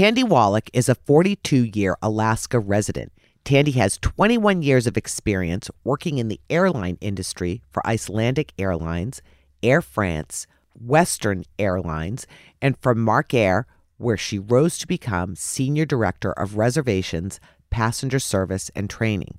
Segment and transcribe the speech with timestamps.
[0.00, 3.12] Tandy Wallach is a 42 year Alaska resident.
[3.44, 9.20] Tandy has 21 years of experience working in the airline industry for Icelandic Airlines,
[9.62, 12.26] Air France, Western Airlines,
[12.62, 13.66] and from Mark Air,
[13.98, 17.38] where she rose to become Senior Director of Reservations,
[17.68, 19.36] Passenger Service, and Training.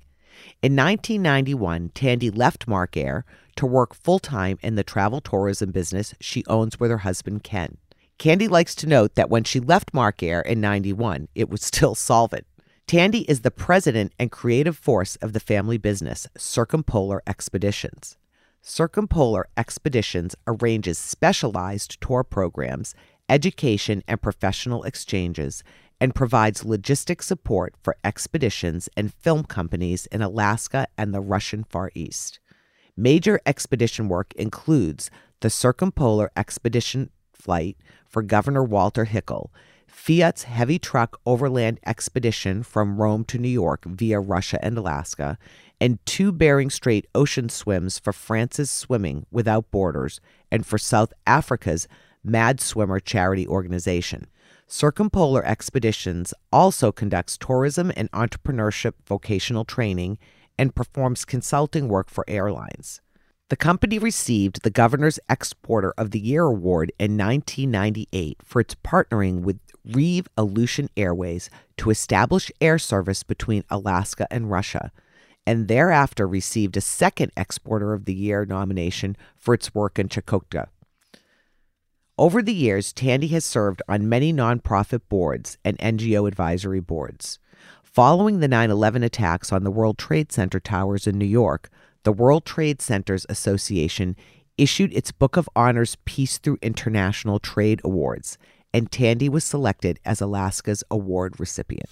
[0.62, 3.24] In 1991, Tandy left Mark Air
[3.56, 7.78] to work full time in the travel tourism business she owns with her husband Ken.
[8.22, 11.96] Tandy likes to note that when she left Mark Air in 91, it was still
[11.96, 12.46] solvent.
[12.86, 18.16] Tandy is the president and creative force of the family business, Circumpolar Expeditions.
[18.60, 22.94] Circumpolar Expeditions arranges specialized tour programs,
[23.28, 25.64] education, and professional exchanges,
[26.00, 31.90] and provides logistic support for expeditions and film companies in Alaska and the Russian Far
[31.96, 32.38] East.
[32.96, 37.10] Major expedition work includes the Circumpolar Expedition
[37.42, 37.76] flight
[38.08, 39.50] for Governor Walter Hickel,
[39.86, 45.38] Fiat's heavy truck overland expedition from Rome to New York via Russia and Alaska,
[45.80, 51.88] and two Bering Strait ocean swims for France's Swimming Without Borders and for South Africa's
[52.24, 54.28] Mad Swimmer charity organization.
[54.66, 60.18] Circumpolar Expeditions also conducts tourism and entrepreneurship vocational training
[60.56, 63.01] and performs consulting work for airlines.
[63.52, 69.42] The company received the Governor's Exporter of the Year award in 1998 for its partnering
[69.42, 74.90] with Reeve Aleutian Airways to establish air service between Alaska and Russia,
[75.46, 80.68] and thereafter received a second Exporter of the Year nomination for its work in Chukotka.
[82.16, 87.38] Over the years, Tandy has served on many nonprofit boards and NGO advisory boards.
[87.82, 91.68] Following the 9 11 attacks on the World Trade Center towers in New York,
[92.04, 94.16] the World Trade Centers Association
[94.58, 98.38] issued its Book of Honors Peace Through International Trade Awards,
[98.74, 101.88] and Tandy was selected as Alaska's award recipient.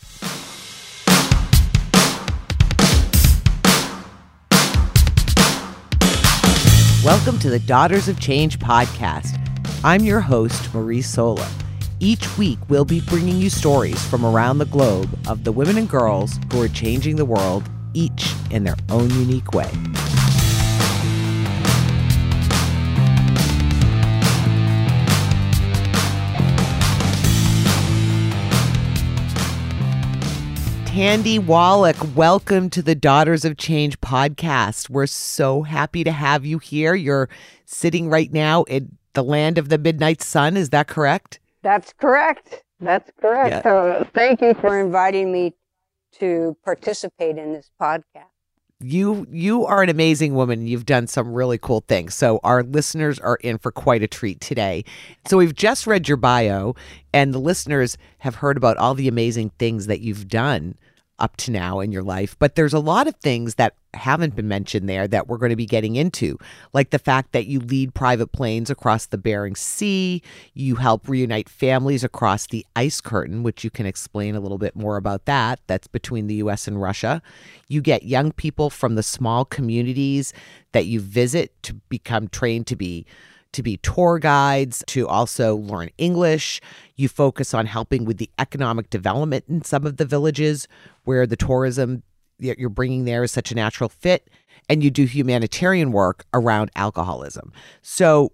[7.05, 9.39] Welcome to the Daughters of Change podcast.
[9.85, 11.49] I'm your host, Marie Sola.
[12.01, 15.89] Each week, we'll be bringing you stories from around the globe of the women and
[15.89, 17.63] girls who are changing the world,
[17.95, 19.71] each in their own unique way.
[30.87, 34.91] Tandy Wallach, welcome to the Daughters of Change podcast.
[34.91, 36.95] We're so happy to have you here.
[36.95, 37.29] You're
[37.65, 40.57] sitting right now in the land of the midnight sun.
[40.57, 41.39] Is that correct?
[41.63, 42.65] That's correct.
[42.81, 43.51] That's correct.
[43.51, 43.63] Yeah.
[43.63, 45.55] So thank you for inviting me
[46.19, 48.25] to participate in this podcast.
[48.83, 50.67] You you are an amazing woman.
[50.67, 52.15] You've done some really cool things.
[52.15, 54.85] So our listeners are in for quite a treat today.
[55.27, 56.75] So we've just read your bio
[57.13, 60.77] and the listeners have heard about all the amazing things that you've done
[61.19, 62.35] up to now in your life.
[62.39, 65.57] But there's a lot of things that haven't been mentioned there that we're going to
[65.57, 66.39] be getting into,
[66.73, 70.23] like the fact that you lead private planes across the Bering Sea,
[70.55, 74.77] you help reunite families across the ice curtain, which you can explain a little bit
[74.77, 75.61] more about that.
[75.67, 77.23] That's between the US and Russia.
[77.69, 80.33] You get young people from the small communities
[80.73, 83.07] that you visit to become trained to be
[83.53, 86.61] to be tour guides, to also learn English.
[86.95, 90.69] You focus on helping with the economic development in some of the villages
[91.03, 92.05] where the tourism
[92.41, 94.29] you're bringing there is such a natural fit.
[94.69, 97.53] And you do humanitarian work around alcoholism.
[97.83, 98.33] So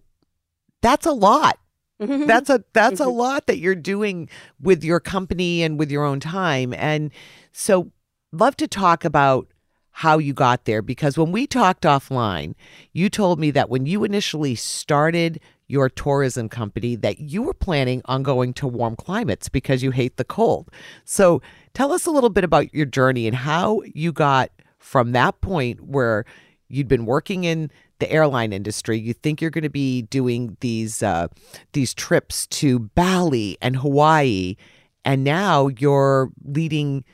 [0.82, 1.58] that's a lot.
[2.00, 2.26] Mm-hmm.
[2.26, 3.16] That's a that's a mm-hmm.
[3.16, 4.28] lot that you're doing
[4.60, 6.74] with your company and with your own time.
[6.74, 7.10] And
[7.52, 7.90] so
[8.32, 9.48] love to talk about
[9.92, 12.54] how you got there because when we talked offline,
[12.92, 18.02] you told me that when you initially started your tourism company that you were planning
[18.04, 20.70] on going to warm climates because you hate the cold.
[21.04, 21.42] So,
[21.74, 25.80] tell us a little bit about your journey and how you got from that point
[25.80, 26.24] where
[26.68, 28.98] you'd been working in the airline industry.
[28.98, 31.28] You think you're going to be doing these uh,
[31.72, 34.56] these trips to Bali and Hawaii,
[35.04, 37.04] and now you're leading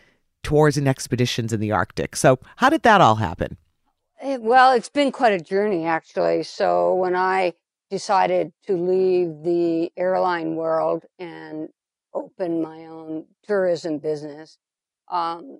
[0.42, 2.16] tours and expeditions in the Arctic.
[2.16, 3.56] So, how did that all happen?
[4.20, 6.42] Eh, well, it's been quite a journey, actually.
[6.42, 7.54] So, when I
[7.92, 11.68] decided to leave the airline world and
[12.14, 14.56] open my own tourism business,
[15.10, 15.58] um,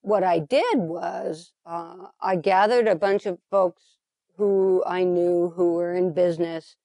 [0.00, 3.82] what I did was uh, I gathered a bunch of folks
[4.38, 6.76] who I knew who were in business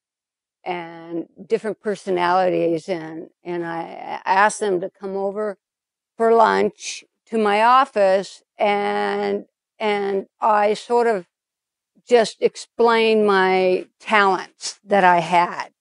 [0.65, 5.57] and different personalities and and I asked them to come over
[6.17, 9.45] for lunch to my office and
[9.79, 11.27] and I sort of
[12.07, 15.73] just explain my talents that I had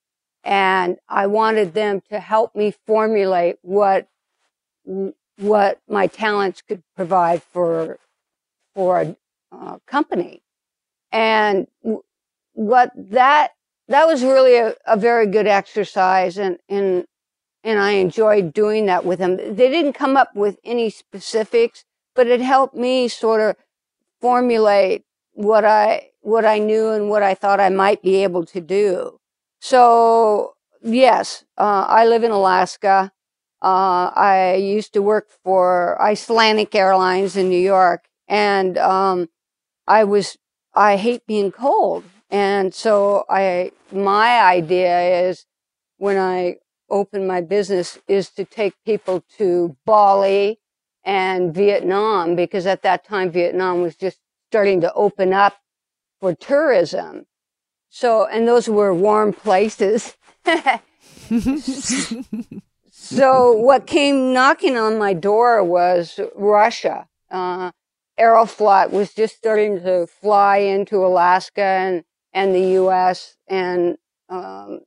[0.43, 4.07] and I wanted them to help me formulate what
[5.37, 7.97] what my talents could provide for
[8.75, 9.15] for a
[9.51, 10.41] uh, company.
[11.11, 11.67] And
[12.53, 13.51] what that
[13.87, 17.05] that was really a, a very good exercise, and and
[17.63, 19.37] and I enjoyed doing that with them.
[19.37, 21.85] They didn't come up with any specifics,
[22.15, 23.55] but it helped me sort of
[24.19, 25.03] formulate
[25.33, 29.19] what I what I knew and what I thought I might be able to do.
[29.59, 33.11] So yes, uh, I live in Alaska.
[33.61, 39.29] Uh, I used to work for Icelandic Airlines in New York, and um,
[39.87, 40.37] I was
[40.73, 45.45] I hate being cold, and so I my idea is
[45.97, 46.57] when I
[46.89, 50.59] open my business is to take people to Bali
[51.03, 54.19] and Vietnam because at that time Vietnam was just
[54.53, 55.55] starting to open up
[56.21, 57.25] for tourism.
[57.89, 60.15] So, and those were warm places.
[62.91, 67.07] so what came knocking on my door was Russia.
[67.31, 67.71] Uh,
[68.19, 73.35] Aeroflot was just starting to fly into Alaska and, and the U.S.
[73.47, 73.97] and
[74.29, 74.81] um,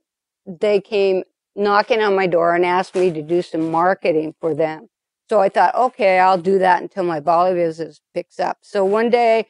[0.46, 1.24] they came
[1.56, 4.86] knocking on my door and asked me to do some marketing for them.
[5.28, 8.58] So I thought, okay, I'll do that until my Bali business picks up.
[8.62, 9.48] So one day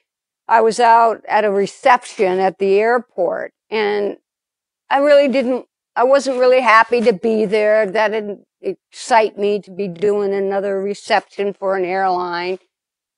[0.48, 4.18] I was out at a reception at the airport and
[4.88, 5.66] I really didn't
[5.96, 7.86] I wasn't really happy to be there.
[7.90, 12.58] That didn't excite me to be doing another reception for an airline.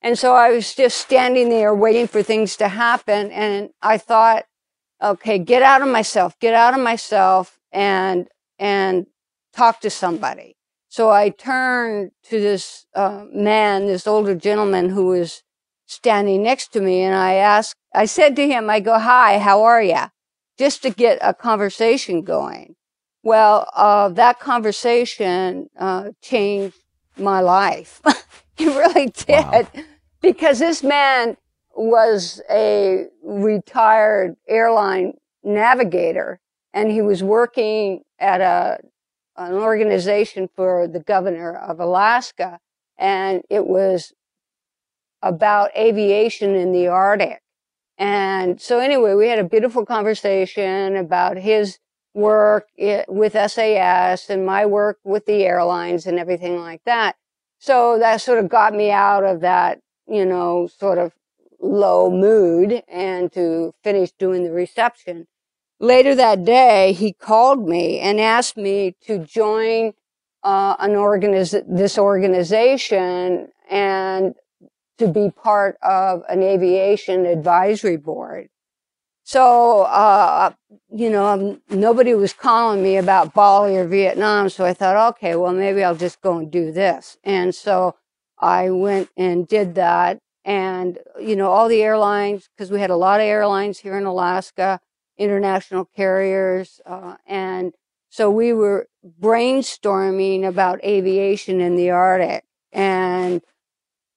[0.00, 3.32] And so I was just standing there waiting for things to happen.
[3.32, 4.44] And I thought,
[5.02, 8.28] okay, get out of myself, get out of myself and,
[8.60, 9.06] and
[9.52, 10.56] talk to somebody.
[10.88, 15.42] So I turned to this uh, man, this older gentleman who was
[15.88, 17.02] standing next to me.
[17.02, 20.06] And I asked, I said to him, I go, hi, how are you?
[20.58, 22.74] just to get a conversation going.
[23.22, 26.76] Well, uh, that conversation uh, changed
[27.16, 28.00] my life.
[28.58, 29.28] it really did.
[29.28, 29.66] Wow.
[30.20, 31.36] Because this man
[31.74, 35.14] was a retired airline
[35.44, 36.40] navigator
[36.74, 38.78] and he was working at a,
[39.36, 42.58] an organization for the governor of Alaska.
[42.98, 44.12] And it was
[45.22, 47.40] about aviation in the Arctic.
[47.96, 51.78] And so anyway, we had a beautiful conversation about his
[52.14, 52.68] work
[53.08, 57.16] with SAS and my work with the airlines and everything like that.
[57.58, 61.12] So that sort of got me out of that, you know, sort of
[61.60, 65.26] low mood and to finish doing the reception.
[65.80, 69.92] Later that day, he called me and asked me to join
[70.42, 74.34] uh, an organiz- this organization and
[74.98, 78.48] to be part of an aviation advisory board.
[79.24, 80.52] So, uh,
[80.90, 84.48] you know, um, nobody was calling me about Bali or Vietnam.
[84.48, 87.18] So I thought, okay, well, maybe I'll just go and do this.
[87.22, 87.96] And so
[88.38, 90.18] I went and did that.
[90.46, 94.06] And, you know, all the airlines, because we had a lot of airlines here in
[94.06, 94.80] Alaska,
[95.18, 96.80] international carriers.
[96.86, 97.74] Uh, and
[98.08, 98.88] so we were
[99.20, 102.44] brainstorming about aviation in the Arctic.
[102.72, 103.42] And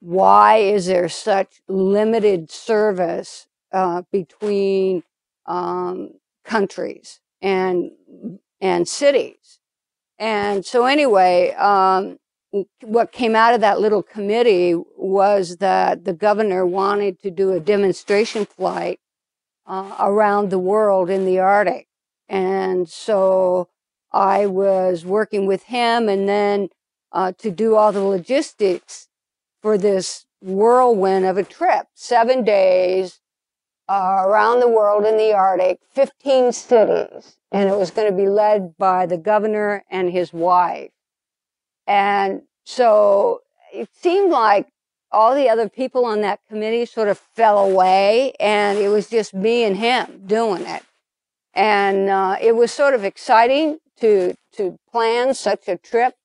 [0.02, 5.04] why is there such limited service uh, between
[5.46, 7.92] um, countries and
[8.60, 9.60] and cities?
[10.18, 12.20] And so anyway, um,
[12.82, 17.60] what came out of that little committee was that the governor wanted to do a
[17.60, 19.00] demonstration flight
[19.68, 21.88] uh, around the world in the Arctic,
[22.28, 23.70] and so
[24.12, 26.70] I was working with him, and then
[27.12, 29.08] uh, to do all the logistics
[29.62, 33.20] for this whirlwind of a trip, seven days
[33.88, 37.38] uh, around the world in the Arctic, 15 cities.
[37.52, 40.92] And it was going to be led by the governor and his wife.
[41.86, 43.42] And so
[43.74, 44.68] it seemed like
[45.12, 49.34] all the other people on that committee sort of fell away and it was just
[49.34, 50.84] me and him doing it.
[51.54, 56.16] And uh, it was sort of exciting to, to plan such a trip.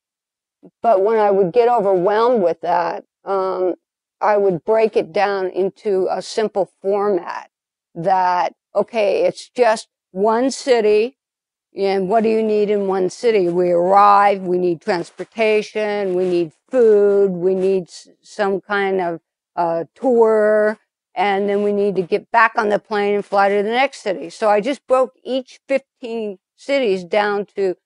[0.83, 3.75] But when I would get overwhelmed with that, um,
[4.21, 7.51] I would break it down into a simple format
[7.95, 11.19] that, okay, it's just one city.
[11.77, 13.51] And what do you need in one city?
[13.51, 17.91] We arrive, we need transportation, we need food, we need
[18.23, 19.21] some kind of
[19.57, 20.79] uh, tour,
[21.15, 24.03] and then we need to get back on the plane and fly to the next
[24.03, 24.31] city.
[24.31, 27.77] So I just broke each 15 cities down to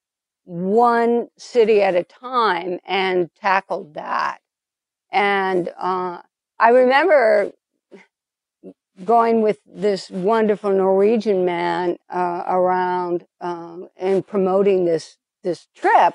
[0.45, 4.41] one city at a time and tackled that.
[5.13, 6.23] And uh,
[6.59, 7.53] I remember
[9.05, 16.15] going with this wonderful Norwegian man uh, around um, and promoting this this trip.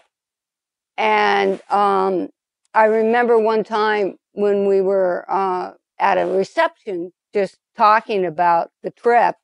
[0.98, 2.30] And um,
[2.74, 8.92] I remember one time when we were uh, at a reception, just talking about the
[8.92, 9.36] trip,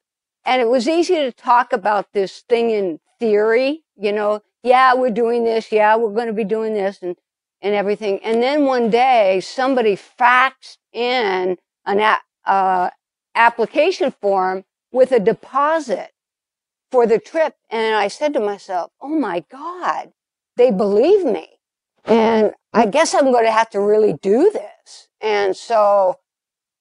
[0.45, 3.83] and it was easy to talk about this thing in theory.
[3.97, 5.71] You know, yeah, we're doing this.
[5.71, 7.17] Yeah, we're going to be doing this, and
[7.61, 8.19] and everything.
[8.23, 12.89] And then one day, somebody faxed in an uh,
[13.35, 16.11] application form with a deposit
[16.91, 17.55] for the trip.
[17.69, 20.11] And I said to myself, Oh my God,
[20.57, 21.47] they believe me.
[22.05, 25.07] And I guess I'm going to have to really do this.
[25.21, 26.17] And so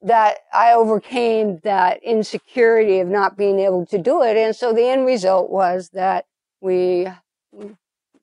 [0.03, 4.37] that I overcame that insecurity of not being able to do it.
[4.37, 6.25] And so the end result was that
[6.61, 7.07] we,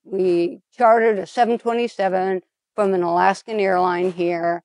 [0.04, 2.42] we chartered a 727
[2.78, 4.62] from an Alaskan airline here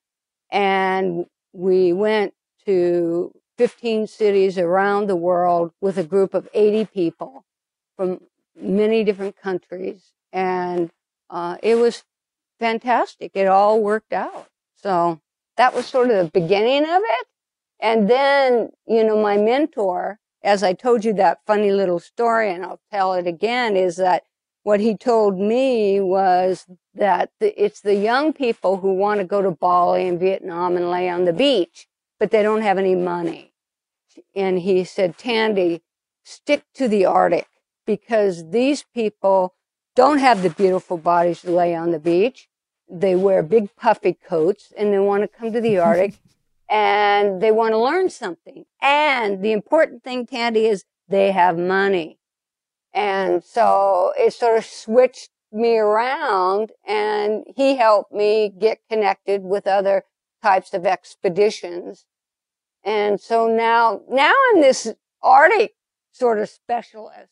[0.52, 7.44] and we went to 15 cities around the world with a group of 80 people
[7.98, 8.22] from
[8.56, 10.12] many different countries.
[10.32, 10.92] And
[11.32, 12.04] uh, it was
[12.60, 13.32] fantastic.
[13.34, 14.46] It all worked out.
[14.76, 15.20] So
[15.58, 17.28] that was sort of the beginning of it.
[17.80, 22.64] And then, you know, my mentor, as I told you that funny little story, and
[22.64, 24.22] I'll tell it again, is that
[24.64, 26.66] what he told me was
[26.96, 30.90] that the, it's the young people who want to go to Bali and Vietnam and
[30.90, 31.88] lay on the beach
[32.24, 33.52] but they don't have any money.
[34.34, 35.82] And he said, Tandy,
[36.24, 37.48] stick to the Arctic
[37.86, 39.56] because these people
[39.94, 42.48] don't have the beautiful bodies to lay on the beach.
[42.90, 46.14] They wear big puffy coats and they want to come to the Arctic
[46.70, 48.64] and they want to learn something.
[48.82, 52.20] And the important thing, Tandy, is they have money.
[52.94, 59.68] And so it sort of switched me around and he helped me get connected with
[59.68, 60.04] other
[60.42, 62.06] types of expeditions
[62.84, 65.76] and so now, now I'm this Arctic
[66.12, 67.30] sort of specialist.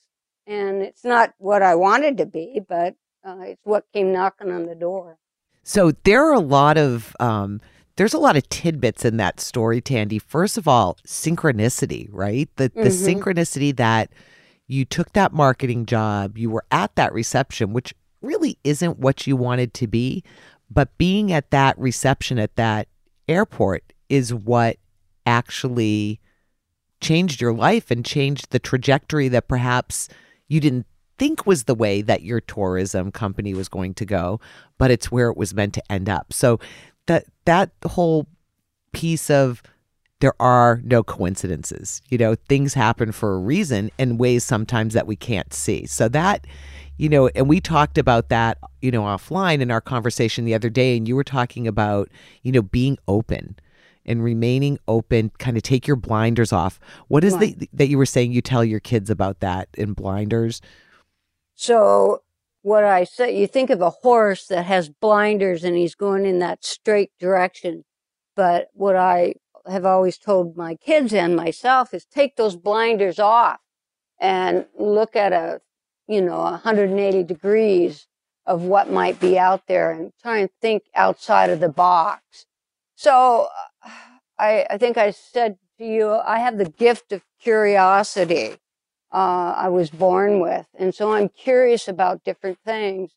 [0.48, 4.65] And it's not what I wanted to be, but uh, it's what came knocking on
[4.65, 5.18] the door.
[5.63, 7.62] So there are a lot of, um,
[7.96, 10.18] there's a lot of tidbits in that story, Tandy.
[10.18, 12.50] First of all, synchronicity, right?
[12.56, 13.20] The, the mm-hmm.
[13.20, 14.10] synchronicity that
[14.72, 19.36] you took that marketing job, you were at that reception, which really isn't what you
[19.36, 20.24] wanted to be,
[20.70, 22.88] but being at that reception at that
[23.28, 24.78] airport is what
[25.25, 26.22] actually
[27.01, 30.08] changed your life and changed the trajectory that perhaps
[30.48, 30.86] you didn't
[31.18, 34.40] think was the way that your tourism company was going to go,
[34.78, 36.32] but it's where it was meant to end up.
[36.32, 36.62] So
[37.08, 38.25] that that whole
[38.94, 39.62] piece of
[40.22, 42.01] there are no coincidences.
[42.10, 45.86] You know, things happen for a reason in ways sometimes that we can't see.
[45.86, 46.48] So that
[47.01, 50.70] you know, and we talked about that, you know, offline in our conversation the other
[50.70, 52.10] day and you were talking about,
[52.44, 53.56] you know, being open
[54.06, 56.80] and remaining open, kind of take your blinders off.
[57.08, 60.62] What is the that you were saying you tell your kids about that in blinders?
[61.56, 62.22] So
[62.62, 66.38] what I say, you think of a horse that has blinders and he's going in
[66.40, 67.84] that straight direction.
[68.36, 69.34] But what I
[69.70, 73.60] have always told my kids and myself is take those blinders off
[74.20, 75.62] and look at a,
[76.08, 78.08] you know, 180 degrees
[78.46, 82.46] of what might be out there and try and think outside of the box.
[82.96, 83.48] So
[84.38, 88.58] I, I think I said to you, I have the gift of curiosity.
[89.13, 90.68] Uh, I was born with.
[90.77, 93.12] And so I'm curious about different things.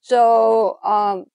[0.00, 1.26] So, um,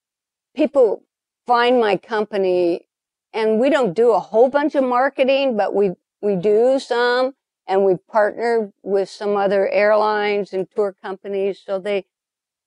[0.55, 1.03] people
[1.47, 2.87] find my company
[3.33, 7.33] and we don't do a whole bunch of marketing, but we, we do some
[7.67, 11.61] and we partner with some other airlines and tour companies.
[11.65, 12.05] So they,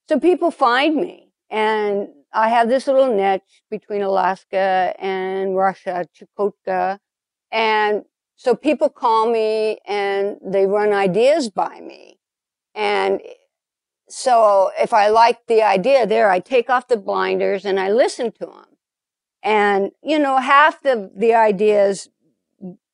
[0.07, 6.99] so people find me and I have this little niche between Alaska and Russia, Chukotka.
[7.51, 8.03] And
[8.35, 12.19] so people call me and they run ideas by me.
[12.73, 13.21] And
[14.09, 18.31] so if I like the idea there, I take off the blinders and I listen
[18.33, 18.74] to them.
[19.45, 22.09] And, you know, half the, the ideas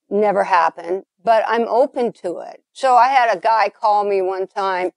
[0.10, 2.62] never happen, but I'm open to it.
[2.74, 4.91] So I had a guy call me one time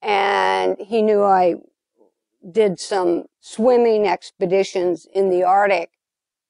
[0.00, 1.56] and he knew I
[2.50, 5.90] did some swimming expeditions in the Arctic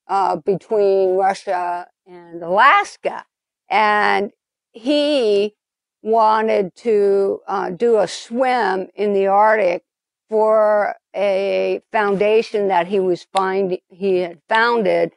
[0.07, 3.25] uh, between Russia and Alaska.
[3.69, 4.31] And
[4.71, 5.57] he
[6.03, 9.83] wanted to uh, do a swim in the Arctic
[10.29, 15.13] for a foundation that he was find he had founded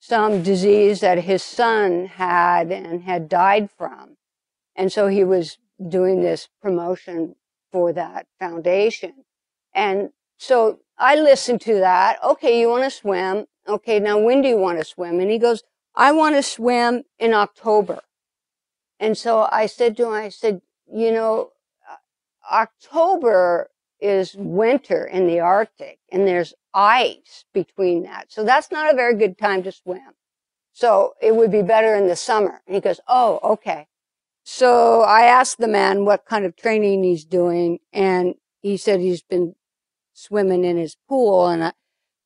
[0.00, 4.16] some disease that his son had and had died from.
[4.74, 7.36] And so he was doing this promotion
[7.72, 9.24] for that foundation.
[9.74, 12.22] And so I listened to that.
[12.22, 13.46] Okay, you want to swim?
[13.68, 15.20] Okay, now when do you want to swim?
[15.20, 15.62] And he goes,
[15.94, 18.00] I want to swim in October.
[18.98, 20.62] And so I said to him, I said,
[20.92, 21.50] you know,
[22.50, 28.30] October is winter in the Arctic and there's ice between that.
[28.30, 30.14] So that's not a very good time to swim.
[30.72, 32.62] So it would be better in the summer.
[32.66, 33.86] And he goes, Oh, okay.
[34.44, 39.22] So I asked the man what kind of training he's doing and he said he's
[39.22, 39.54] been
[40.12, 41.72] swimming in his pool and I,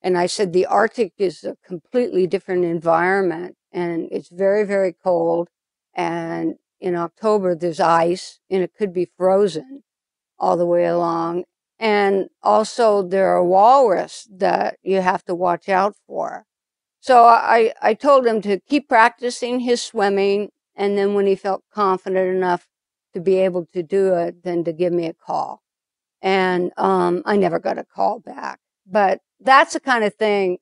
[0.03, 5.49] and I said the Arctic is a completely different environment and it's very, very cold.
[5.95, 9.83] And in October, there's ice and it could be frozen
[10.39, 11.45] all the way along.
[11.81, 16.45] And also there are walrus that you have to watch out for.
[17.01, 20.51] So I, I told him to keep practicing his swimming.
[20.77, 22.69] And then when he felt confident enough
[23.15, 25.63] to be able to do it, then to give me a call.
[26.23, 30.59] And, um, I never got a call back, but that's the kind of thing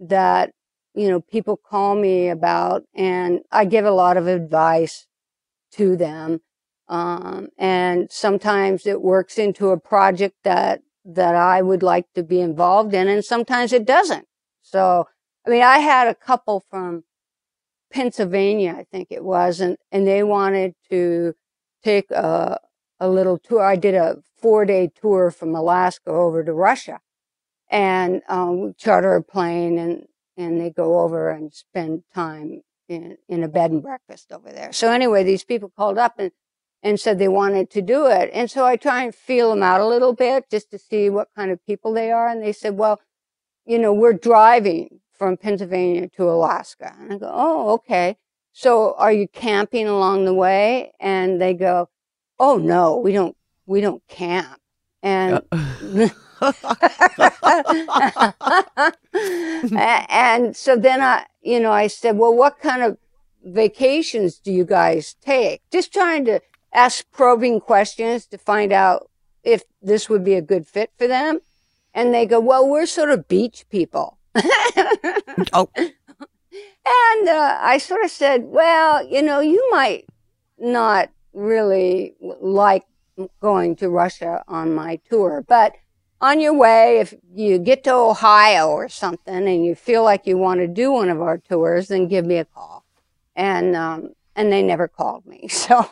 [0.00, 0.52] that,
[0.94, 5.06] you know, people call me about and I give a lot of advice
[5.72, 6.40] to them.
[6.92, 12.38] Um, and sometimes it works into a project that, that I would like to be
[12.38, 14.26] involved in, and sometimes it doesn't.
[14.60, 15.08] So,
[15.46, 17.04] I mean, I had a couple from
[17.90, 21.32] Pennsylvania, I think it was, and, and they wanted to
[21.82, 22.60] take a,
[23.00, 23.64] a little tour.
[23.64, 27.00] I did a four day tour from Alaska over to Russia
[27.70, 30.04] and, um, charter a plane and,
[30.36, 34.74] and they go over and spend time in, in a bed and breakfast over there.
[34.74, 36.32] So anyway, these people called up and,
[36.82, 38.30] and said they wanted to do it.
[38.32, 41.28] And so I try and feel them out a little bit just to see what
[41.36, 42.28] kind of people they are.
[42.28, 43.00] And they said, well,
[43.64, 46.94] you know, we're driving from Pennsylvania to Alaska.
[46.98, 48.16] And I go, oh, okay.
[48.52, 50.92] So are you camping along the way?
[50.98, 51.88] And they go,
[52.38, 53.36] oh no, we don't,
[53.66, 54.58] we don't camp.
[55.02, 55.42] And,
[60.10, 62.98] and so then I, you know, I said, well, what kind of
[63.44, 65.62] vacations do you guys take?
[65.70, 66.40] Just trying to
[66.72, 69.10] ask probing questions to find out
[69.44, 71.40] if this would be a good fit for them.
[71.94, 74.18] And they go, well, we're sort of beach people.
[75.52, 75.68] oh.
[76.84, 80.06] And uh, I sort of said, well, you know, you might
[80.58, 82.84] not really like
[83.40, 85.74] going to Russia on my tour, but
[86.20, 90.38] on your way, if you get to Ohio or something and you feel like you
[90.38, 92.84] want to do one of our tours, then give me a call.
[93.34, 95.48] And, um, and they never called me.
[95.62, 95.88] So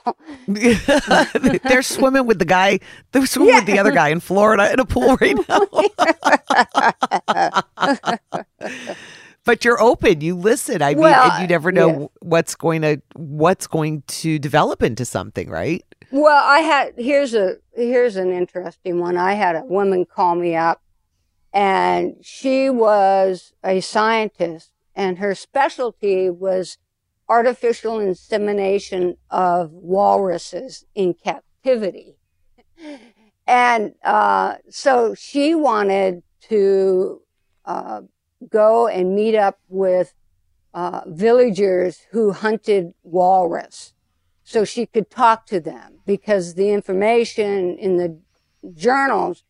[0.48, 2.81] they're swimming with the guy,
[3.12, 3.61] they're swimming yeah.
[3.61, 5.61] with the other guy in Florida in a pool right now.
[9.44, 10.83] but you're open, you listen.
[10.83, 12.07] I mean, well, you never know yeah.
[12.20, 15.85] what's going to what's going to develop into something, right?
[16.11, 19.16] Well, I had here's a here's an interesting one.
[19.16, 20.83] I had a woman call me up
[21.53, 26.79] and she was a scientist and her specialty was
[27.31, 32.16] artificial insemination of walruses in captivity.
[33.47, 37.23] And uh, so she wanted to
[37.64, 38.03] uh,
[38.49, 40.12] go and meet up with
[40.75, 43.93] uh, villagers who hunted walrus
[44.43, 48.19] so she could talk to them because the information in the
[48.75, 49.45] journals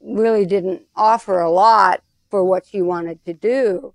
[0.00, 3.94] really didn't offer a lot for what she wanted to do.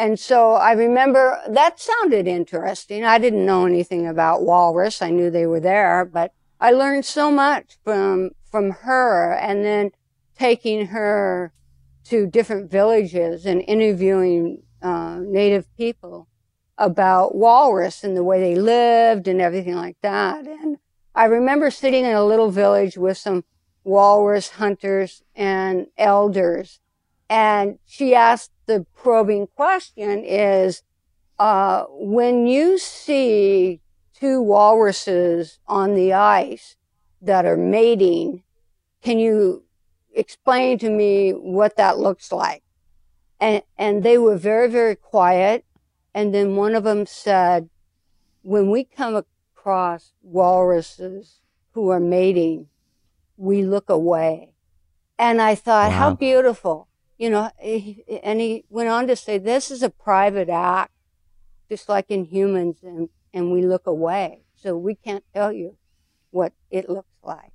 [0.00, 3.04] And so I remember that sounded interesting.
[3.04, 5.02] I didn't know anything about walrus.
[5.02, 9.90] I knew they were there, but I learned so much from, from her and then
[10.38, 11.52] taking her
[12.04, 16.28] to different villages and interviewing uh, native people
[16.78, 20.46] about walrus and the way they lived and everything like that.
[20.46, 20.78] And
[21.14, 23.44] I remember sitting in a little village with some
[23.84, 26.80] walrus hunters and elders.
[27.28, 30.82] And she asked the probing question is,
[31.38, 33.80] uh, when you see
[34.14, 36.76] two walruses on the ice
[37.20, 38.42] that are mating,
[39.02, 39.64] can you
[40.14, 42.62] explain to me what that looks like?
[43.40, 45.64] And, and they were very, very quiet
[46.14, 47.68] and then one of them said,
[48.42, 51.40] when we come across walruses
[51.72, 52.66] who are mating,
[53.36, 54.52] we look away.
[55.18, 55.98] And I thought, wow.
[55.98, 56.88] how beautiful.
[57.20, 60.92] You know, and he went on to say, this is a private act,
[61.68, 64.44] just like in humans, and, and we look away.
[64.56, 65.76] So we can't tell you
[66.30, 67.52] what it looks like.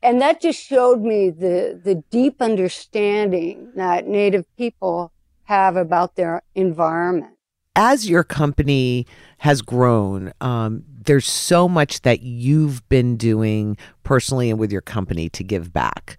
[0.00, 5.10] And that just showed me the, the deep understanding that Native people
[5.46, 7.34] have about their environment.
[7.74, 9.08] As your company
[9.38, 15.28] has grown, um, there's so much that you've been doing personally and with your company
[15.30, 16.16] to give back.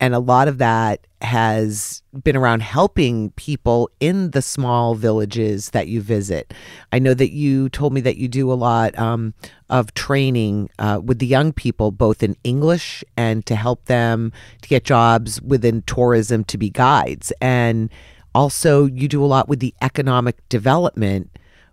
[0.00, 5.88] And a lot of that has been around helping people in the small villages that
[5.88, 6.52] you visit.
[6.92, 9.32] I know that you told me that you do a lot um,
[9.70, 14.32] of training uh, with the young people, both in English and to help them
[14.62, 17.32] to get jobs within tourism to be guides.
[17.40, 17.90] And
[18.34, 21.30] also, you do a lot with the economic development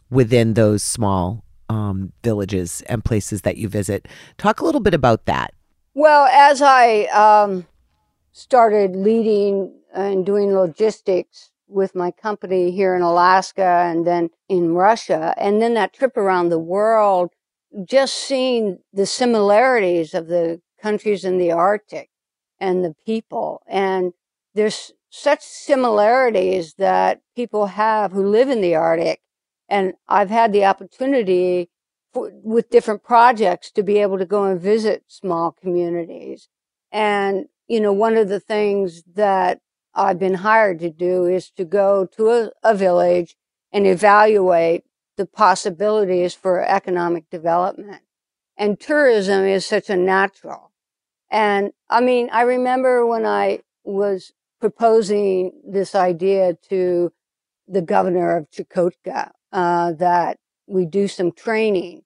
[0.10, 4.08] within those small um, villages and places that you visit.
[4.38, 5.54] Talk a little bit about that.
[5.94, 7.66] Well, as I um,
[8.34, 15.34] started leading and doing logistics with my company here in Alaska and then in Russia,
[15.38, 17.32] and then that trip around the world,
[17.86, 22.10] just seeing the similarities of the countries in the Arctic
[22.60, 23.62] and the people.
[23.68, 24.14] And
[24.54, 29.22] there's such similarities that people have who live in the Arctic.
[29.70, 31.70] And I've had the opportunity
[32.14, 36.50] for, with different projects to be able to go and visit small communities.
[36.92, 39.60] And, you know, one of the things that
[39.96, 43.36] I've been hired to do is to go to a, a village
[43.72, 44.84] and evaluate
[45.18, 48.02] the possibilities for economic development.
[48.58, 50.72] And tourism is such a natural.
[51.30, 57.12] And I mean, I remember when I was proposing this idea to
[57.68, 62.03] the governor of Chukotka uh, that we do some training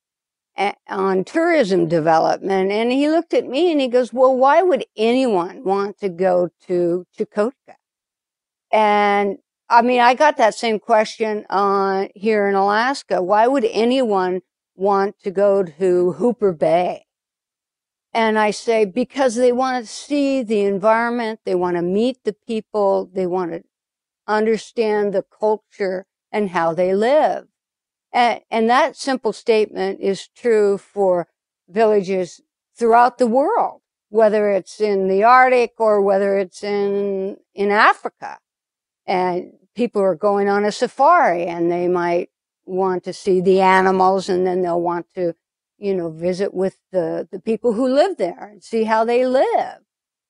[0.89, 2.71] on tourism development.
[2.71, 6.49] And he looked at me and he goes, well, why would anyone want to go
[6.67, 7.75] to Chukotka?
[8.71, 9.37] And
[9.69, 13.21] I mean, I got that same question uh, here in Alaska.
[13.21, 14.41] Why would anyone
[14.75, 17.05] want to go to Hooper Bay?
[18.13, 22.35] And I say, because they want to see the environment, they want to meet the
[22.47, 23.63] people, they want to
[24.25, 27.47] understand the culture and how they live.
[28.13, 31.27] And, and that simple statement is true for
[31.69, 32.41] villages
[32.77, 38.39] throughout the world, whether it's in the Arctic or whether it's in, in Africa.
[39.05, 42.29] And people are going on a safari and they might
[42.65, 45.33] want to see the animals and then they'll want to
[45.77, 49.79] you know, visit with the, the people who live there and see how they live.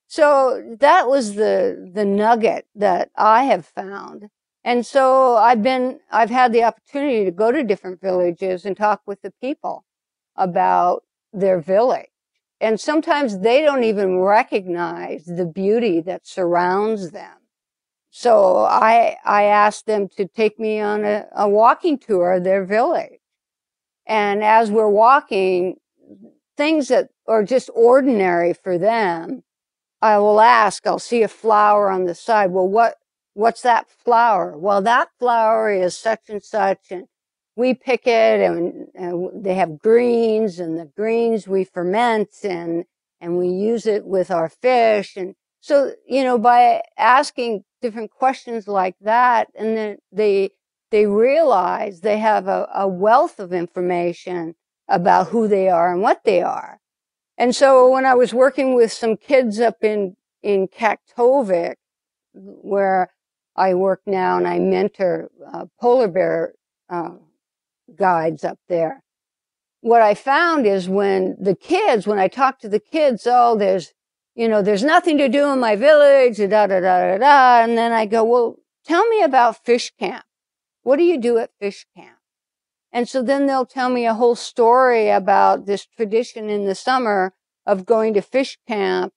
[0.08, 4.30] So that was the, the nugget that I have found.
[4.68, 9.02] And so I've been, I've had the opportunity to go to different villages and talk
[9.06, 9.86] with the people
[10.36, 12.10] about their village.
[12.60, 17.38] And sometimes they don't even recognize the beauty that surrounds them.
[18.10, 22.66] So I, I asked them to take me on a, a walking tour of their
[22.66, 23.22] village.
[24.06, 25.78] And as we're walking,
[26.58, 29.44] things that are just ordinary for them,
[30.02, 32.52] I will ask, I'll see a flower on the side.
[32.52, 32.96] Well, what,
[33.38, 34.58] what's that flower?
[34.58, 36.90] Well, that flower is such and such.
[36.90, 37.06] And
[37.56, 42.86] we pick it and, and they have greens and the greens we ferment and,
[43.22, 45.16] and we use it with our fish.
[45.16, 50.50] And so, you know, by asking different questions like that, and then they,
[50.90, 54.56] they realize they have a, a wealth of information
[54.88, 56.80] about who they are and what they are.
[57.38, 61.76] And so when I was working with some kids up in, in Kaktovik,
[62.34, 63.10] where
[63.58, 66.54] I work now and I mentor uh, polar bear
[66.90, 67.16] uh,
[67.96, 69.04] guides up there,
[69.82, 73.94] what I found is when the kids, when I talk to the kids, oh, there's,
[74.36, 77.64] you know, there's nothing to do in my village, da da da da da.
[77.64, 80.26] And then I go, well, tell me about fish camp.
[80.84, 82.18] What do you do at fish camp?
[82.92, 87.34] And so then they'll tell me a whole story about this tradition in the summer
[87.66, 89.14] of going to fish camp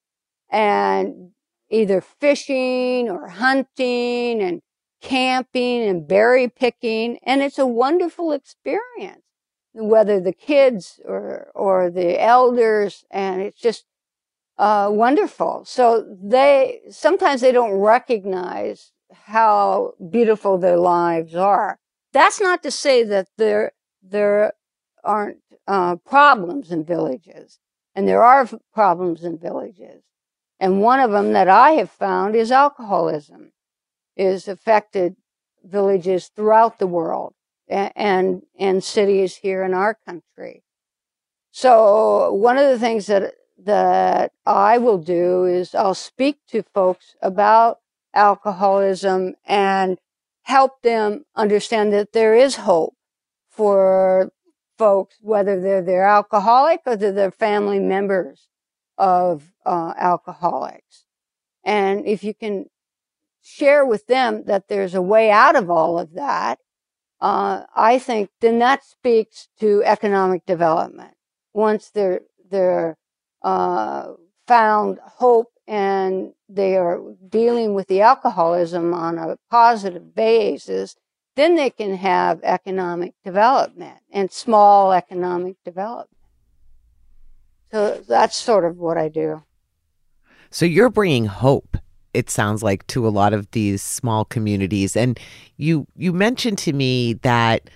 [0.50, 1.30] and
[1.70, 4.60] either fishing or hunting and
[5.00, 7.18] camping and berry picking.
[7.24, 9.22] And it's a wonderful experience,
[9.72, 13.04] whether the kids or, or the elders.
[13.10, 13.84] And it's just
[14.58, 15.64] uh, wonderful.
[15.64, 21.78] So they, sometimes they don't recognize how beautiful their lives are.
[22.12, 24.52] That's not to say that there, there
[25.04, 27.58] aren't uh, problems in villages.
[27.94, 30.02] And there are problems in villages.
[30.60, 33.52] And one of them that I have found is alcoholism
[34.14, 35.16] is affected
[35.64, 37.32] villages throughout the world
[37.66, 40.62] and, and, cities here in our country.
[41.50, 47.14] So one of the things that, that I will do is I'll speak to folks
[47.22, 47.78] about
[48.12, 49.98] alcoholism and
[50.42, 52.94] help them understand that there is hope
[53.48, 54.32] for
[54.76, 58.48] folks, whether they're they're alcoholic or they're, they're family members
[58.98, 61.04] of uh, alcoholics.
[61.64, 62.66] And if you can
[63.42, 66.58] share with them that there's a way out of all of that,
[67.20, 71.14] uh, I think then that speaks to economic development.
[71.52, 72.96] Once they're they're
[73.42, 74.12] uh,
[74.46, 80.96] found hope and they are dealing with the alcoholism on a positive basis,
[81.36, 86.16] then they can have economic development and small economic development.
[87.70, 89.44] So that's sort of what I do.
[90.50, 91.76] So you're bringing hope
[92.14, 94.96] it sounds like to a lot of these small communities.
[94.96, 95.18] And
[95.56, 97.70] you you mentioned to me that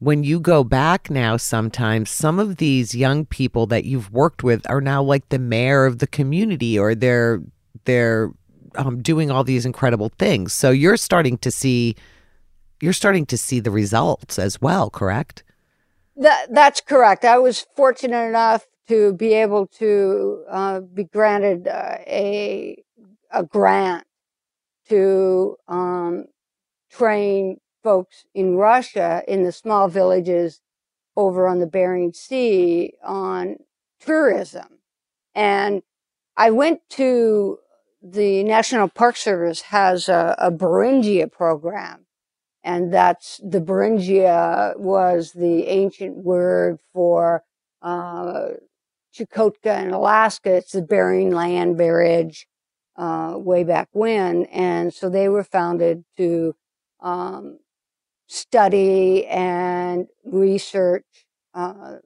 [0.00, 4.68] when you go back now sometimes some of these young people that you've worked with
[4.70, 7.42] are now like the mayor of the community or they're
[7.84, 8.30] they're
[8.76, 10.52] um, doing all these incredible things.
[10.52, 11.96] So you're starting to see
[12.80, 15.42] you're starting to see the results as well correct?
[16.16, 17.24] That that's correct.
[17.24, 22.82] I was fortunate enough to be able to uh, be granted uh, a
[23.30, 24.06] a grant
[24.88, 26.24] to um,
[26.90, 30.60] train folks in Russia in the small villages
[31.16, 33.56] over on the Bering Sea on
[34.00, 34.78] tourism.
[35.34, 35.82] And
[36.36, 37.58] I went to
[38.02, 42.06] the National Park Service has a, a Beringia program.
[42.62, 47.44] And that's the Beringia was the ancient word for
[47.82, 48.48] uh,
[49.18, 50.56] Chukotka in Alaska.
[50.56, 52.46] It's the Bering Land Bridge
[52.96, 54.44] uh, way back when.
[54.46, 56.54] And so they were founded to
[57.00, 57.58] um,
[58.26, 61.96] study and research uh,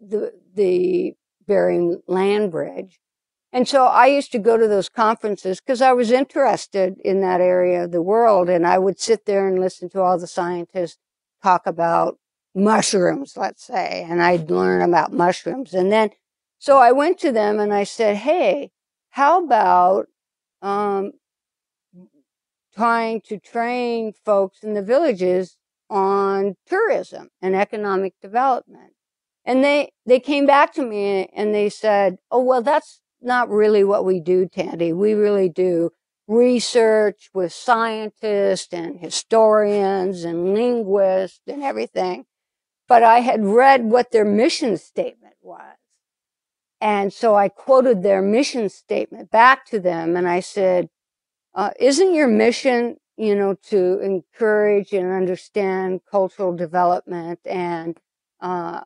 [0.00, 1.14] the the
[1.46, 2.98] Bering Land Bridge.
[3.52, 7.40] And so I used to go to those conferences because I was interested in that
[7.40, 8.48] area of the world.
[8.48, 10.98] And I would sit there and listen to all the scientists
[11.42, 12.18] talk about
[12.54, 15.74] mushrooms, let's say, and I'd learn about mushrooms.
[15.74, 16.10] And then,
[16.62, 18.70] so I went to them and I said, Hey,
[19.10, 20.06] how about,
[20.62, 21.10] um,
[22.72, 25.56] trying to train folks in the villages
[25.90, 28.92] on tourism and economic development.
[29.44, 33.82] And they, they came back to me and they said, Oh, well, that's not really
[33.82, 34.92] what we do, Tandy.
[34.92, 35.90] We really do
[36.28, 42.26] research with scientists and historians and linguists and everything.
[42.86, 45.74] But I had read what their mission statement was.
[46.82, 50.88] And so I quoted their mission statement back to them and I said,
[51.54, 58.00] uh, isn't your mission, you know, to encourage and understand cultural development and,
[58.40, 58.80] uh,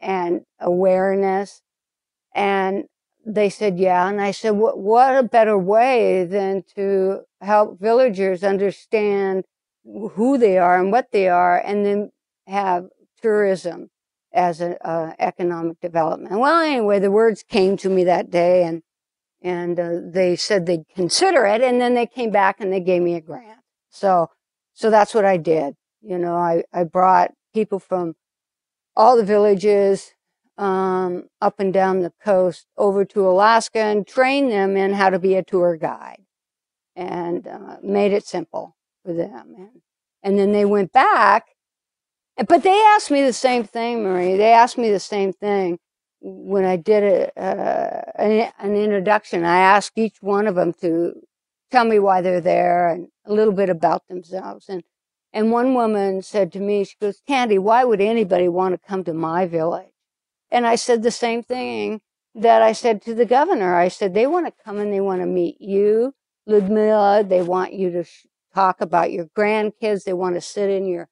[0.00, 1.60] and awareness?
[2.36, 2.84] And
[3.26, 4.08] they said, yeah.
[4.08, 9.42] And I said, what, what a better way than to help villagers understand
[9.82, 12.12] who they are and what they are and then
[12.46, 12.86] have
[13.20, 13.90] tourism
[14.34, 16.38] as an uh, economic development.
[16.38, 18.82] Well, anyway, the words came to me that day and
[19.42, 23.02] and uh, they said they'd consider it and then they came back and they gave
[23.02, 23.60] me a grant.
[23.90, 24.30] So
[24.74, 25.76] so that's what i did.
[26.02, 28.16] You know i i brought people from
[28.96, 30.14] all the villages
[30.58, 35.18] um, up and down the coast over to alaska and trained them in how to
[35.18, 36.24] be a tour guide
[36.96, 39.54] and uh, made it simple for them.
[39.56, 39.82] And,
[40.22, 41.48] and then they went back
[42.48, 45.78] but they asked me the same thing marie they asked me the same thing
[46.24, 51.12] when I did a, uh, an, an, introduction, I asked each one of them to
[51.70, 54.68] tell me why they're there and a little bit about themselves.
[54.68, 54.82] And
[55.34, 59.02] and one woman said to me, she goes, Tandy, why would anybody want to come
[59.04, 59.90] to my village?
[60.48, 62.00] And I said the same thing
[62.36, 63.74] that I said to the governor.
[63.74, 66.14] I said, they want to come and they want to meet you,
[66.46, 67.24] Ludmila.
[67.24, 70.04] They want you to sh- talk about your grandkids.
[70.04, 71.08] They want to sit in your,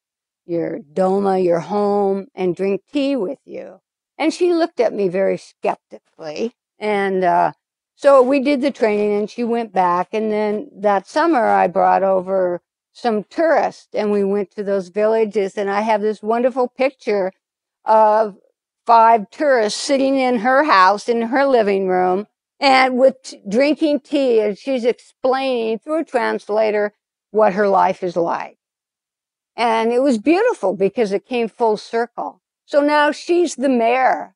[0.46, 3.80] your doma, your home and drink tea with you.
[4.18, 6.52] And she looked at me very skeptically.
[6.78, 7.52] And uh,
[7.94, 10.08] so we did the training and she went back.
[10.12, 12.60] And then that summer, I brought over
[12.92, 15.56] some tourists and we went to those villages.
[15.56, 17.32] And I have this wonderful picture
[17.84, 18.36] of
[18.86, 22.26] five tourists sitting in her house, in her living room,
[22.60, 24.40] and with drinking tea.
[24.40, 26.92] And she's explaining through a translator
[27.30, 28.58] what her life is like.
[29.56, 32.40] And it was beautiful because it came full circle.
[32.64, 34.34] So now she's the mayor.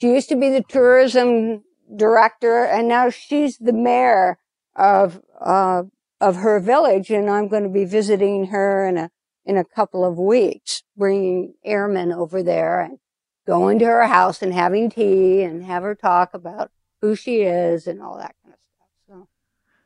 [0.00, 1.62] She used to be the tourism
[1.94, 4.38] director, and now she's the mayor
[4.74, 5.84] of uh,
[6.20, 7.10] of her village.
[7.10, 9.10] And I'm going to be visiting her in a
[9.44, 12.98] in a couple of weeks, bringing airmen over there and
[13.46, 17.86] going to her house and having tea and have her talk about who she is
[17.86, 18.88] and all that kind of stuff.
[19.06, 19.28] So,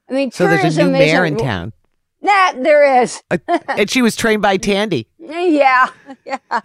[0.08, 1.74] I mean, so there's a new mayor in town.
[2.22, 3.22] That there is.
[3.68, 5.08] and she was trained by Tandy.
[5.18, 5.88] Yeah.
[6.26, 6.38] Yeah.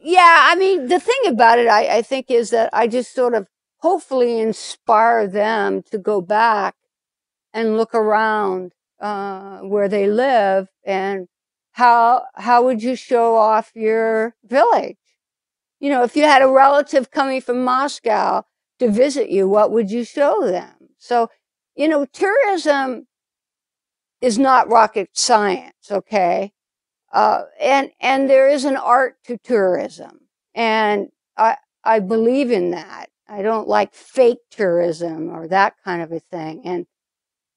[0.00, 0.38] yeah.
[0.48, 3.46] I mean, the thing about it, I, I think, is that I just sort of
[3.78, 6.74] hopefully inspire them to go back
[7.52, 11.28] and look around uh, where they live and
[11.72, 14.96] how how would you show off your village?
[15.78, 18.44] You know, if you had a relative coming from Moscow
[18.78, 20.72] to visit you, what would you show them?
[20.98, 21.28] So,
[21.74, 23.06] you know, tourism
[24.20, 26.52] is not rocket science, okay?
[27.12, 30.20] Uh, and and there is an art to tourism,
[30.54, 33.10] and I I believe in that.
[33.28, 36.62] I don't like fake tourism or that kind of a thing.
[36.64, 36.86] And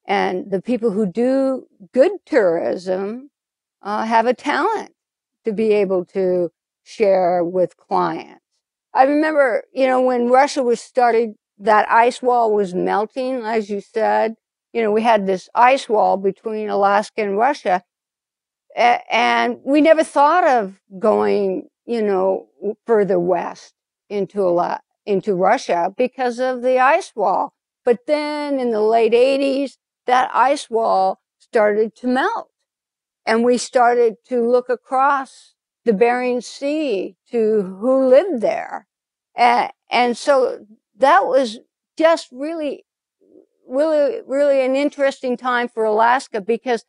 [0.05, 3.29] and the people who do good tourism
[3.81, 4.93] uh, have a talent
[5.45, 6.51] to be able to
[6.83, 8.41] share with clients.
[8.93, 13.81] I remember, you know, when Russia was started, that ice wall was melting, as you
[13.81, 14.35] said.
[14.73, 17.83] You know, we had this ice wall between Alaska and Russia,
[18.75, 22.47] and we never thought of going, you know,
[22.85, 23.73] further west
[24.09, 24.43] into
[25.05, 27.53] into Russia because of the ice wall.
[27.83, 32.49] But then in the late 80s, that ice wall started to melt.
[33.25, 35.53] And we started to look across
[35.85, 38.87] the Bering Sea to who lived there.
[39.35, 40.65] And, and so
[40.97, 41.59] that was
[41.97, 42.85] just really,
[43.69, 46.85] really, really an interesting time for Alaska because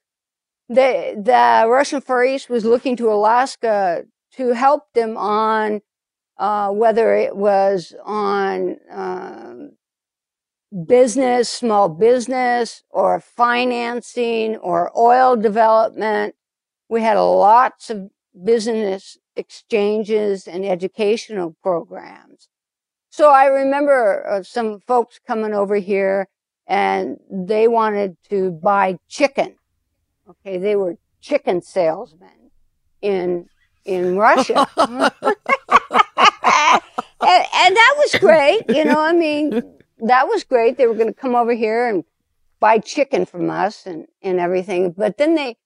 [0.68, 4.04] the, the Russian Far East was looking to Alaska
[4.36, 5.80] to help them on
[6.38, 9.72] uh, whether it was on um,
[10.86, 16.34] business, small business, or financing, or oil development.
[16.88, 18.10] We had lots of
[18.44, 22.48] business exchanges and educational programs.
[23.10, 26.28] So I remember uh, some folks coming over here
[26.70, 29.56] and they wanted to buy chicken.
[30.28, 32.52] Okay, they were chicken salesmen
[33.02, 33.48] in
[33.84, 34.66] in Russia.
[34.76, 34.92] and,
[37.20, 38.62] and that was great.
[38.68, 39.50] You know, I mean,
[39.98, 40.78] that was great.
[40.78, 42.04] They were going to come over here and
[42.60, 44.92] buy chicken from us and, and everything.
[44.92, 45.56] But then they,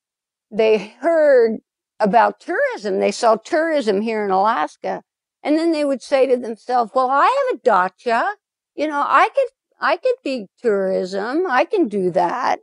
[0.51, 1.59] they heard
[2.01, 3.01] about tourism.
[3.01, 5.03] They saw tourism here in Alaska.
[5.43, 8.37] And then they would say to themselves, well, I have a dacha.
[8.75, 9.49] You know, I could,
[9.81, 11.45] I could be tourism.
[11.49, 12.61] I can do that.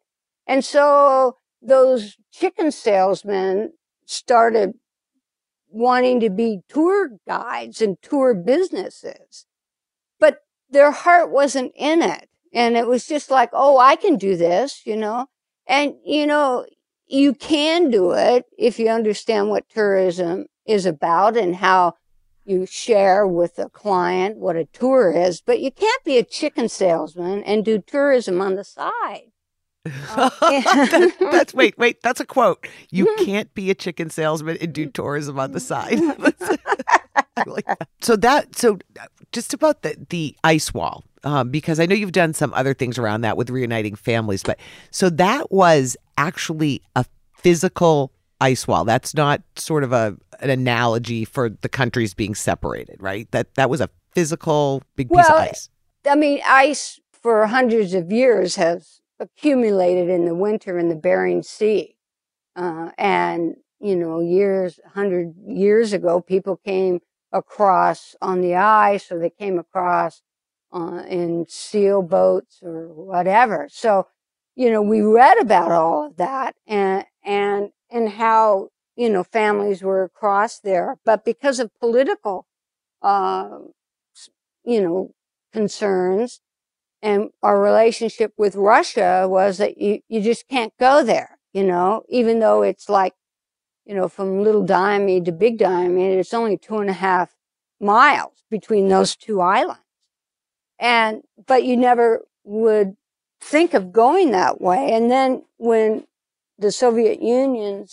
[0.47, 3.73] And so those chicken salesmen
[4.05, 4.73] started
[5.69, 9.45] wanting to be tour guides and tour businesses.
[10.19, 12.29] But their heart wasn't in it.
[12.53, 15.27] And it was just like, oh, I can do this, you know?
[15.67, 16.65] And, you know,
[17.07, 21.93] you can do it if you understand what tourism is about and how
[22.51, 26.69] you share with a client what a tour is, but you can't be a chicken
[26.69, 29.31] salesman and do tourism on the side.
[29.85, 32.01] that, that's wait, wait.
[32.03, 32.67] That's a quote.
[32.91, 35.99] You can't be a chicken salesman and do tourism on the side.
[37.47, 37.87] like that.
[38.01, 38.77] So that so
[39.31, 42.99] just about the the ice wall, um, because I know you've done some other things
[42.99, 44.59] around that with reuniting families, but
[44.91, 47.05] so that was actually a
[47.37, 48.83] physical ice wall.
[48.83, 53.31] That's not sort of a an analogy for the countries being separated, right?
[53.31, 55.69] That that was a physical big piece well, of ice.
[56.09, 61.43] I mean, ice for hundreds of years has accumulated in the winter in the Bering
[61.43, 61.95] Sea.
[62.55, 66.99] Uh, and, you know, years, 100 years ago, people came
[67.31, 70.21] across on the ice or they came across
[70.73, 73.67] uh, in seal boats or whatever.
[73.71, 74.07] So,
[74.55, 79.83] you know, we read about all of that and, and, and how, you know, families
[79.83, 80.97] were across there.
[81.05, 82.47] But because of political,
[83.01, 83.49] uh,
[84.63, 85.11] you know,
[85.53, 86.41] concerns,
[87.01, 92.03] and our relationship with Russia was that you, you just can't go there, you know,
[92.09, 93.13] even though it's like,
[93.85, 97.35] you know, from Little Diomede to Big Diomede, it's only two and a half
[97.79, 99.81] miles between those two islands.
[100.77, 102.95] And, but you never would
[103.41, 104.91] think of going that way.
[104.93, 106.05] And then when
[106.61, 107.87] the Soviet Union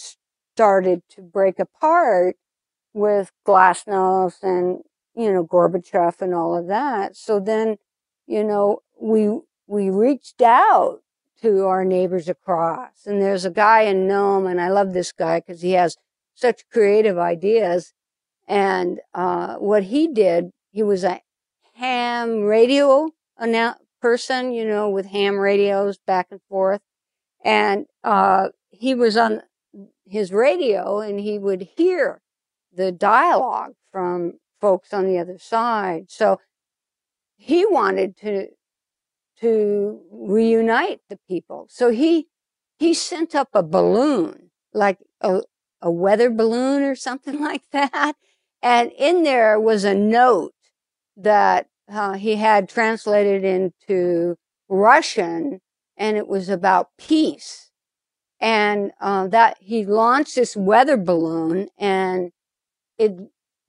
[0.55, 2.37] started to break apart
[2.93, 4.83] with Glasnost and,
[5.15, 7.17] you know, Gorbachev and all of that.
[7.17, 7.77] So then,
[8.27, 11.01] you know, we, we reached out
[11.43, 13.07] to our neighbors across.
[13.07, 15.97] And there's a guy in Nome, and I love this guy because he has
[16.35, 17.95] such creative ideas.
[18.47, 21.21] And uh, what he did, he was a
[21.75, 23.11] ham radio
[24.01, 26.81] person, you know, with ham radios back and forth.
[27.45, 29.43] And uh, he was on
[30.07, 32.21] his radio, and he would hear
[32.73, 36.07] the dialogue from folks on the other side.
[36.11, 36.41] So
[37.37, 38.49] he wanted to
[39.41, 41.67] to reunite the people.
[41.71, 42.27] So he,
[42.79, 45.43] he sent up a balloon, like a,
[45.81, 48.15] a weather balloon or something like that.
[48.63, 50.55] And in there was a note
[51.17, 54.37] that uh, he had translated into
[54.69, 55.61] Russian
[55.97, 57.68] and it was about peace.
[58.41, 62.31] And uh, that he launched this weather balloon and
[62.97, 63.17] it,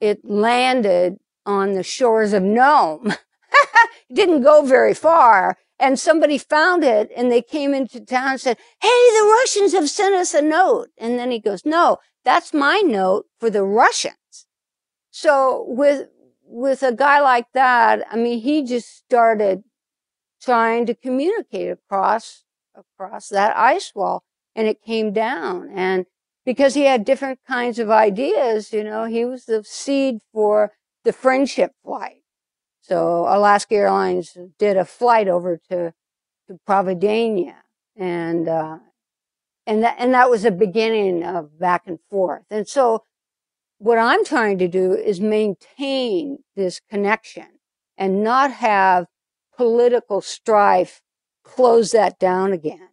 [0.00, 3.12] it landed on the shores of Nome.
[3.12, 5.56] it didn't go very far.
[5.80, 9.88] and somebody found it and they came into town and said, Hey, the Russians have
[9.88, 10.88] sent us a note.
[10.98, 14.46] And then he goes, no, that's my note for the Russians.
[15.10, 16.08] So with,
[16.44, 19.62] with a guy like that, I mean, he just started
[20.40, 22.44] trying to communicate across,
[22.74, 24.22] across that ice wall
[24.60, 25.70] and it came down.
[25.74, 26.04] And
[26.44, 31.14] because he had different kinds of ideas, you know, he was the seed for the
[31.14, 32.22] friendship flight.
[32.82, 35.94] So Alaska Airlines did a flight over to,
[36.46, 37.54] to Providence
[37.96, 38.80] and, uh,
[39.66, 42.44] and that, and that was a beginning of back and forth.
[42.50, 43.04] And so
[43.78, 47.46] what I'm trying to do is maintain this connection
[47.96, 49.06] and not have
[49.56, 51.00] political strife
[51.44, 52.89] close that down again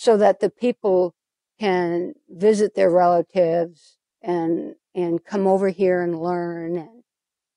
[0.00, 1.14] so that the people
[1.58, 7.02] can visit their relatives and and come over here and learn and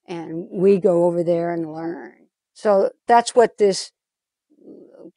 [0.05, 2.27] and we go over there and learn.
[2.53, 3.93] So that's what this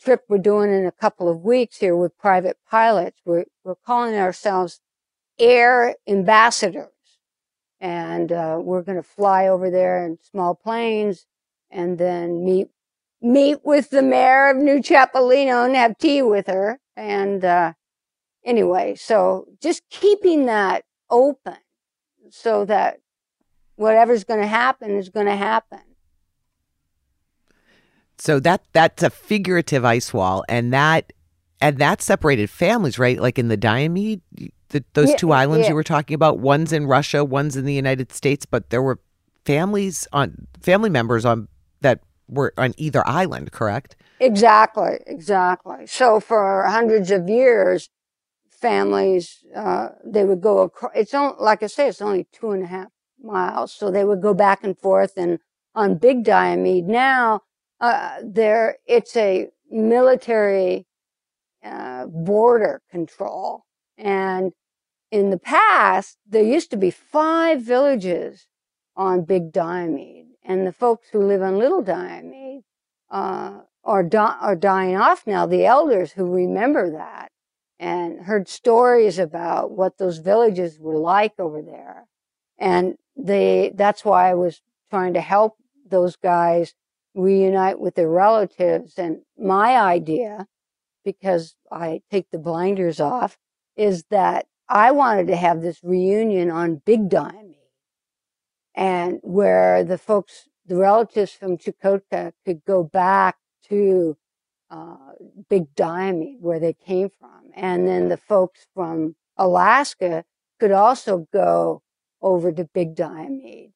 [0.01, 3.21] trip we're doing in a couple of weeks here with private pilots.
[3.25, 4.81] We're, we're calling ourselves
[5.37, 6.93] air ambassadors.
[7.81, 11.27] And uh, we're going to fly over there in small planes
[11.73, 12.69] and then meet
[13.21, 16.79] meet with the mayor of New Chaplino and have tea with her.
[16.97, 17.75] And uh,
[18.45, 21.57] anyway, so just keeping that open
[22.31, 23.01] so that
[23.77, 25.81] whatever's going to happen is going to happen.
[28.19, 31.13] So that that's a figurative ice wall, and that
[31.61, 33.21] and that separated families, right?
[33.21, 34.23] Like in the Diomede,
[34.71, 35.71] the, those yeah, two islands yeah.
[35.71, 36.39] you were talking about.
[36.39, 38.99] One's in Russia, one's in the United States, but there were
[39.45, 41.49] families on family members on
[41.83, 43.97] that were on either island, correct?
[44.21, 45.87] Exactly, exactly.
[45.87, 47.91] So for hundreds of years,
[48.51, 52.63] families, uh, they would go across, it's only, like I say, it's only two and
[52.63, 52.89] a half
[53.23, 53.73] miles.
[53.73, 55.39] So they would go back and forth and
[55.75, 57.43] on Big Diomede now,
[57.81, 60.87] uh, there, it's a military,
[61.63, 63.65] uh, border control.
[63.99, 64.53] And
[65.11, 68.47] in the past, there used to be five villages
[68.97, 70.26] on Big Diomede.
[70.47, 72.63] And the folks who live on Little Diomede,
[73.11, 75.47] uh, are, di- are dying off now.
[75.47, 77.31] The elders who remember that
[77.79, 82.07] and heard stories about what those villages were like over there.
[82.59, 85.57] And they, that's why I was trying to help
[85.89, 86.75] those guys
[87.15, 88.99] reunite with their relatives.
[88.99, 90.47] And my idea,
[91.05, 93.39] because I take the blinders off,
[93.77, 97.56] is that I wanted to have this reunion on Big Diomede
[98.77, 103.37] and where the folks, the relatives from Chukotka could go back
[103.69, 104.17] to
[104.71, 104.97] uh,
[105.49, 107.51] Big Diomede, where they came from.
[107.55, 110.25] And then the folks from Alaska
[110.61, 111.83] could also go
[112.21, 113.73] over to Big Diomede.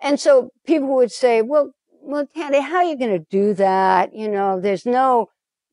[0.00, 4.14] And so people would say, well, well, Tandy, how are you going to do that?
[4.14, 5.30] You know, there's no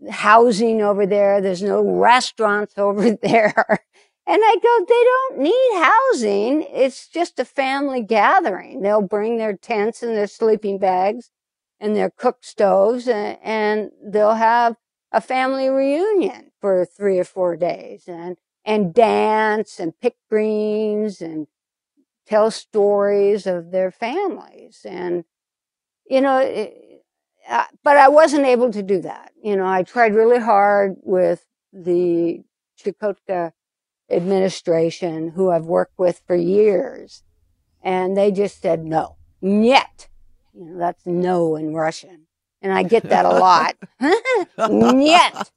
[0.10, 1.42] housing over there.
[1.42, 3.80] There's no restaurants over there.
[4.26, 6.66] And I go, they don't need housing.
[6.70, 8.82] It's just a family gathering.
[8.82, 11.30] They'll bring their tents and their sleeping bags
[11.80, 14.78] and their cook stoves and, and they'll have
[15.12, 21.48] a family reunion for three or four days and, and dance and pick greens and
[22.26, 24.86] tell stories of their families.
[24.86, 25.26] And,
[26.10, 27.04] you know, it,
[27.84, 29.34] but I wasn't able to do that.
[29.44, 32.42] You know, I tried really hard with the
[32.80, 33.52] Chukotka
[34.14, 37.24] administration who I've worked with for years.
[37.82, 40.08] And they just said no, yet.
[40.54, 42.28] You know, that's no in Russian.
[42.62, 43.76] And I get that a lot.
[44.00, 45.52] Yet.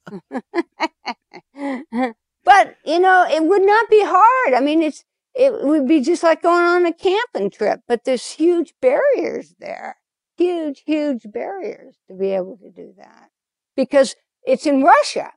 [2.45, 4.55] but, you know, it would not be hard.
[4.55, 8.33] I mean, it's, it would be just like going on a camping trip, but there's
[8.33, 9.99] huge barriers there.
[10.37, 13.31] Huge, huge barriers to be able to do that
[13.77, 15.33] because it's in Russia.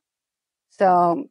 [0.69, 1.29] So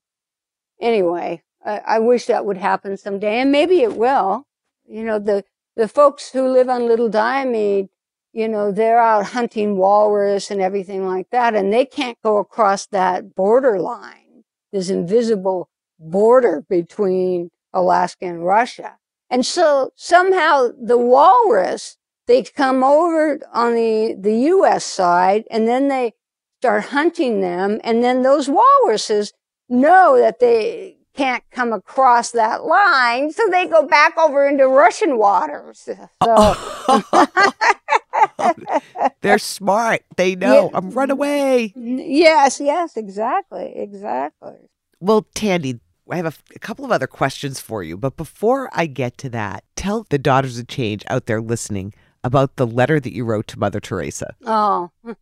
[0.81, 4.47] anyway, I, I wish that would happen someday and maybe it will.
[4.87, 5.45] You know, the,
[5.77, 7.89] the folks who live on Little Diomede,
[8.33, 12.87] you know, they're out hunting walrus and everything like that, and they can't go across
[12.87, 18.97] that border line, this invisible border between Alaska and Russia.
[19.31, 21.97] And so somehow the walrus,
[22.27, 24.85] they come over on the, the U.S.
[24.85, 26.15] side and then they
[26.61, 27.81] start hunting them.
[27.85, 29.33] And then those walruses
[29.69, 33.33] know that they can't come across that line.
[33.33, 35.89] So they go back over into Russian waters.
[36.25, 36.55] So.
[39.21, 40.03] They're smart.
[40.17, 40.71] They know.
[40.71, 40.79] Yeah.
[40.79, 41.73] I'm run away.
[41.77, 44.57] Yes, yes, exactly, exactly.
[45.01, 47.97] Well, Tandy, I have a, a, couple of other questions for you.
[47.97, 51.95] But before I get to that, tell the Daughters of Change out there listening
[52.25, 54.35] about the letter that you wrote to Mother Teresa.
[54.45, 54.91] Oh,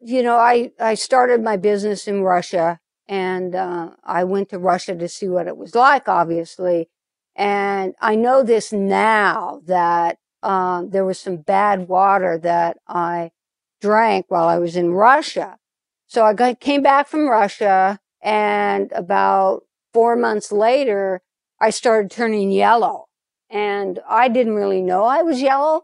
[0.00, 2.80] you know, I, I started my business in Russia
[3.10, 6.88] and uh, I went to Russia to see what it was like, obviously.
[7.34, 13.32] And I know this now that um, there was some bad water that I
[13.80, 15.58] drank while I was in Russia.
[16.06, 21.20] So I got, came back from Russia and about four months later,
[21.60, 23.06] I started turning yellow
[23.50, 25.82] and I didn't really know I was yellow,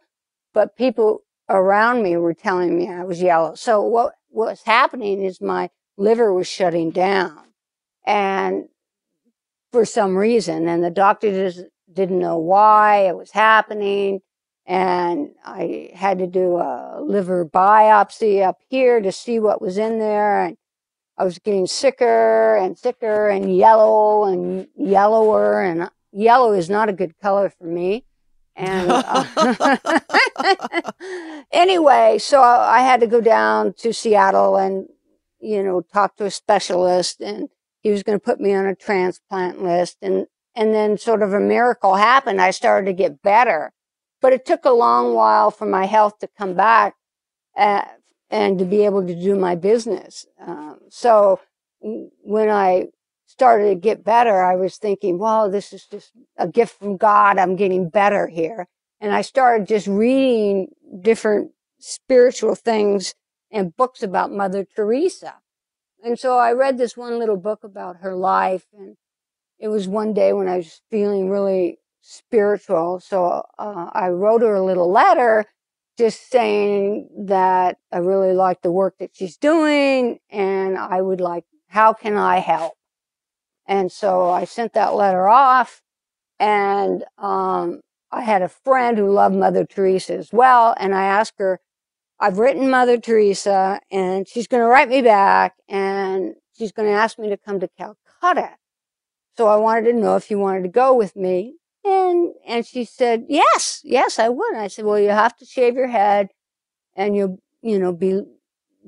[0.55, 3.57] but people around me were telling me I was yellow.
[3.57, 7.38] So what was happening is my liver was shutting down.
[8.05, 8.68] And
[9.72, 14.20] for some reason and the doctor just didn't know why it was happening.
[14.66, 19.99] And I had to do a liver biopsy up here to see what was in
[19.99, 20.44] there.
[20.44, 20.57] And
[21.16, 25.62] I was getting sicker and sicker and yellow and yellower.
[25.62, 28.05] And yellow is not a good color for me.
[28.57, 30.01] And uh,
[31.53, 34.88] anyway, so I had to go down to Seattle and,
[35.41, 37.49] you know, talk to a specialist and
[37.80, 39.99] he was going to put me on a transplant list.
[40.03, 42.41] And, and then sort of a miracle happened.
[42.41, 43.72] I started to get better,
[44.20, 46.95] but it took a long while for my health to come back.
[47.57, 47.84] Uh,
[48.30, 50.26] and to be able to do my business.
[50.45, 51.41] Um, so
[51.80, 52.87] when I
[53.26, 57.39] started to get better, I was thinking, well, this is just a gift from God.
[57.39, 58.66] I'm getting better here.
[59.01, 60.68] And I started just reading
[61.03, 63.14] different spiritual things
[63.51, 65.36] and books about Mother Teresa.
[66.05, 68.66] And so I read this one little book about her life.
[68.76, 68.97] And
[69.59, 73.01] it was one day when I was feeling really spiritual.
[73.01, 75.47] So uh, I wrote her a little letter
[75.99, 81.44] just saying that I really like the work that she's doing and I would like,
[81.68, 82.74] how can I help?
[83.66, 85.82] And so I sent that letter off
[86.38, 87.80] and, um,
[88.12, 90.74] I had a friend who loved Mother Teresa as well.
[90.78, 91.61] And I asked her,
[92.18, 96.94] I've written Mother Teresa and she's going to write me back and she's going to
[96.94, 98.56] ask me to come to Calcutta.
[99.36, 101.56] So I wanted to know if you wanted to go with me.
[101.84, 104.52] And, and she said, yes, yes, I would.
[104.52, 106.28] And I said, well, you have to shave your head
[106.96, 108.22] and you'll, you know, be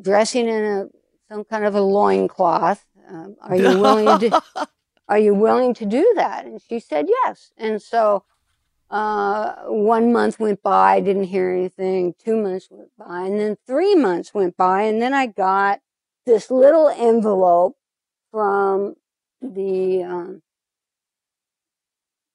[0.00, 0.86] dressing in a,
[1.28, 2.84] some kind of a loincloth.
[3.08, 4.42] Um, are you willing to,
[5.08, 6.46] are you willing to do that?
[6.46, 7.52] And she said, yes.
[7.56, 8.24] And so,
[8.91, 12.14] uh, one month went by, I didn't hear anything.
[12.18, 14.82] Two months went by and then three months went by.
[14.82, 15.80] And then I got
[16.24, 17.76] this little envelope
[18.30, 18.95] from
[19.43, 20.43] the, um,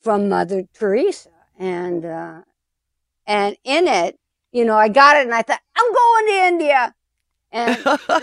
[0.01, 1.29] from Mother Teresa.
[1.57, 2.41] And, uh,
[3.25, 4.19] and in it,
[4.51, 6.95] you know, I got it and I thought, I'm going to India.
[7.51, 7.77] And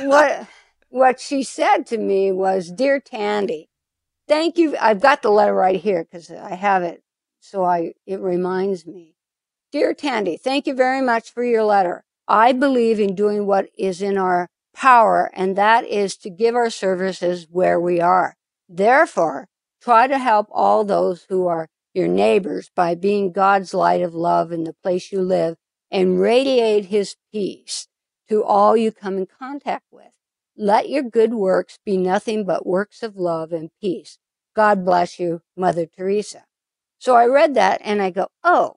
[0.08, 0.48] what,
[0.88, 3.68] what she said to me was, Dear Tandy,
[4.28, 4.76] thank you.
[4.80, 7.02] I've got the letter right here because I have it.
[7.40, 9.16] So I, it reminds me.
[9.72, 12.04] Dear Tandy, thank you very much for your letter.
[12.28, 16.70] I believe in doing what is in our power, and that is to give our
[16.70, 18.36] services where we are.
[18.68, 19.48] Therefore,
[19.82, 24.52] Try to help all those who are your neighbors by being God's light of love
[24.52, 25.56] in the place you live
[25.90, 27.88] and radiate his peace
[28.28, 30.12] to all you come in contact with.
[30.56, 34.18] Let your good works be nothing but works of love and peace.
[34.56, 36.44] God bless you, Mother Teresa.
[37.00, 38.76] So I read that and I go, oh,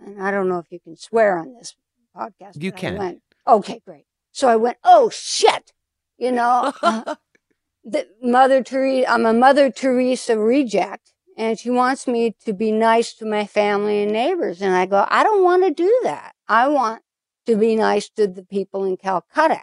[0.00, 1.74] and I don't know if you can swear on this
[2.16, 2.62] podcast.
[2.62, 2.96] You can.
[2.96, 4.06] Went, okay, great.
[4.30, 5.72] So I went, oh shit,
[6.16, 7.16] you know, uh,
[7.84, 13.14] the Mother Teresa, I'm a Mother Teresa reject and she wants me to be nice
[13.14, 14.62] to my family and neighbors.
[14.62, 16.36] And I go, I don't want to do that.
[16.46, 17.02] I want
[17.46, 19.62] to be nice to the people in Calcutta.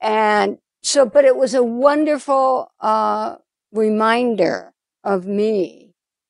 [0.00, 3.36] And so, but it was a wonderful, uh,
[3.72, 5.85] reminder of me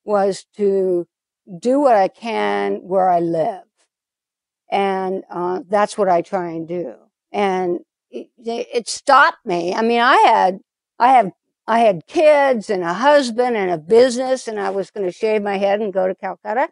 [0.07, 1.07] was to
[1.59, 3.63] do what I can where I live.
[4.71, 6.95] And, uh, that's what I try and do.
[7.31, 9.73] And it, it stopped me.
[9.73, 10.59] I mean, I had
[10.99, 11.31] I have
[11.67, 15.41] I had kids and a husband and a business, and I was going to shave
[15.41, 16.69] my head and go to Calcutta.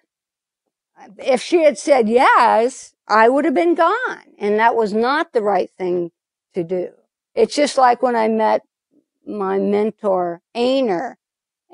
[1.17, 4.23] If she had said yes, I would have been gone.
[4.39, 6.11] And that was not the right thing
[6.53, 6.91] to do.
[7.33, 8.61] It's just like when I met
[9.27, 11.17] my mentor, Aner,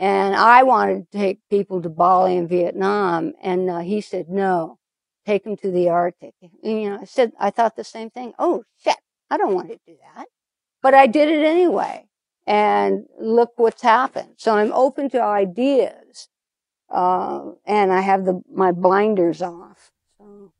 [0.01, 3.33] and I wanted to take people to Bali and Vietnam.
[3.39, 4.79] And uh, he said, no,
[5.27, 6.33] take them to the Arctic.
[6.41, 8.33] And, you know, I said, I thought the same thing.
[8.39, 8.97] Oh, shit,
[9.29, 10.25] I don't want to do that.
[10.81, 12.07] But I did it anyway
[12.47, 14.33] and look what's happened.
[14.37, 16.29] So I'm open to ideas,
[16.89, 19.91] uh, and I have the my blinders off.
[20.17, 20.51] So.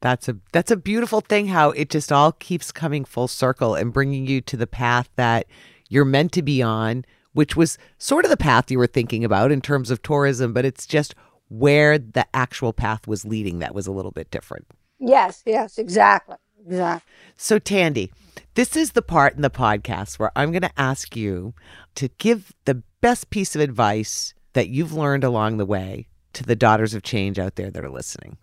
[0.00, 1.46] That's a that's a beautiful thing.
[1.46, 5.46] How it just all keeps coming full circle and bringing you to the path that
[5.88, 7.04] you're meant to be on,
[7.36, 10.64] which was sort of the path you were thinking about in terms of tourism, but
[10.64, 11.14] it's just
[11.48, 14.66] where the actual path was leading that was a little bit different.
[14.98, 17.12] Yes, yes, exactly exactly.
[17.36, 18.12] So, Tandy,
[18.54, 21.54] this is the part in the podcast where I'm going to ask you
[21.96, 26.56] to give the best piece of advice that you've learned along the way to the
[26.56, 28.36] daughters of change out there that are listening.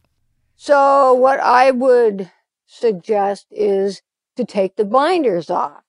[0.55, 2.31] So, what I would
[2.65, 4.01] suggest is
[4.37, 5.83] to take the blinders off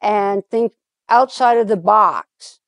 [0.00, 0.72] and think
[1.08, 2.60] outside of the box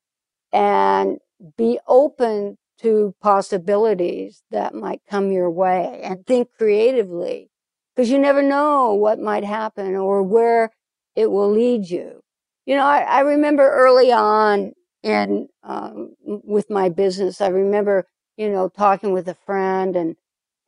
[0.51, 1.19] and
[1.57, 7.49] be open to possibilities that might come your way and think creatively
[7.95, 10.71] because you never know what might happen or where
[11.15, 12.21] it will lead you.
[12.65, 14.73] You know, I, I remember early on
[15.03, 20.15] in um, with my business, I remember you know talking with a friend and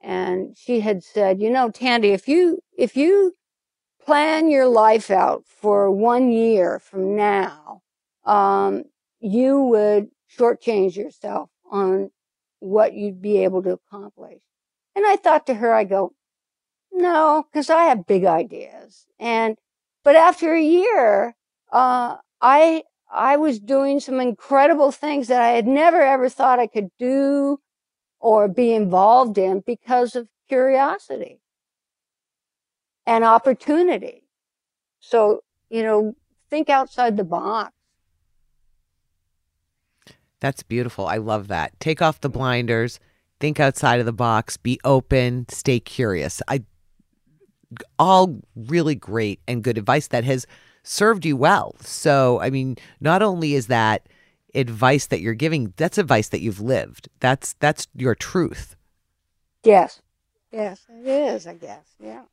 [0.01, 3.36] and she had said, you know, Tandy, if you if you
[4.05, 7.81] plan your life out for one year from now,
[8.25, 8.83] um,
[9.19, 12.11] you would shortchange yourself on
[12.59, 14.41] what you'd be able to accomplish.
[14.95, 16.13] And I thought to her, I go,
[16.91, 19.05] no, because I have big ideas.
[19.19, 19.57] And,
[20.03, 21.35] but after a year,
[21.71, 26.67] uh, I, I was doing some incredible things that I had never ever thought I
[26.67, 27.59] could do
[28.19, 31.40] or be involved in because of curiosity
[33.05, 34.23] and opportunity.
[34.99, 36.15] So, you know,
[36.49, 37.71] think outside the box.
[40.39, 41.05] That's beautiful.
[41.05, 41.79] I love that.
[41.79, 42.99] Take off the blinders,
[43.39, 46.41] think outside of the box, be open, stay curious.
[46.47, 46.63] I
[47.97, 50.45] all really great and good advice that has
[50.83, 51.75] served you well.
[51.81, 54.07] So, I mean, not only is that
[54.53, 57.07] advice that you're giving, that's advice that you've lived.
[57.19, 58.75] That's that's your truth.
[59.63, 60.01] Yes.
[60.51, 61.95] Yes, it is, I guess.
[61.99, 62.23] Yeah.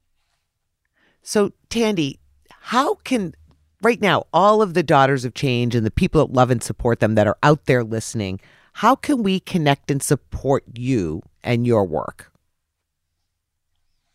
[1.28, 3.34] So, Tandy, how can
[3.82, 7.00] right now all of the daughters of change and the people that love and support
[7.00, 8.40] them that are out there listening,
[8.72, 12.32] how can we connect and support you and your work?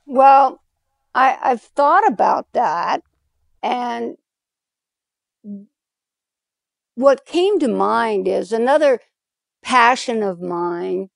[0.07, 0.63] Well,
[1.13, 3.03] I, I've thought about that
[3.61, 4.17] and
[6.95, 8.99] what came to mind is another
[9.61, 11.11] passion of mine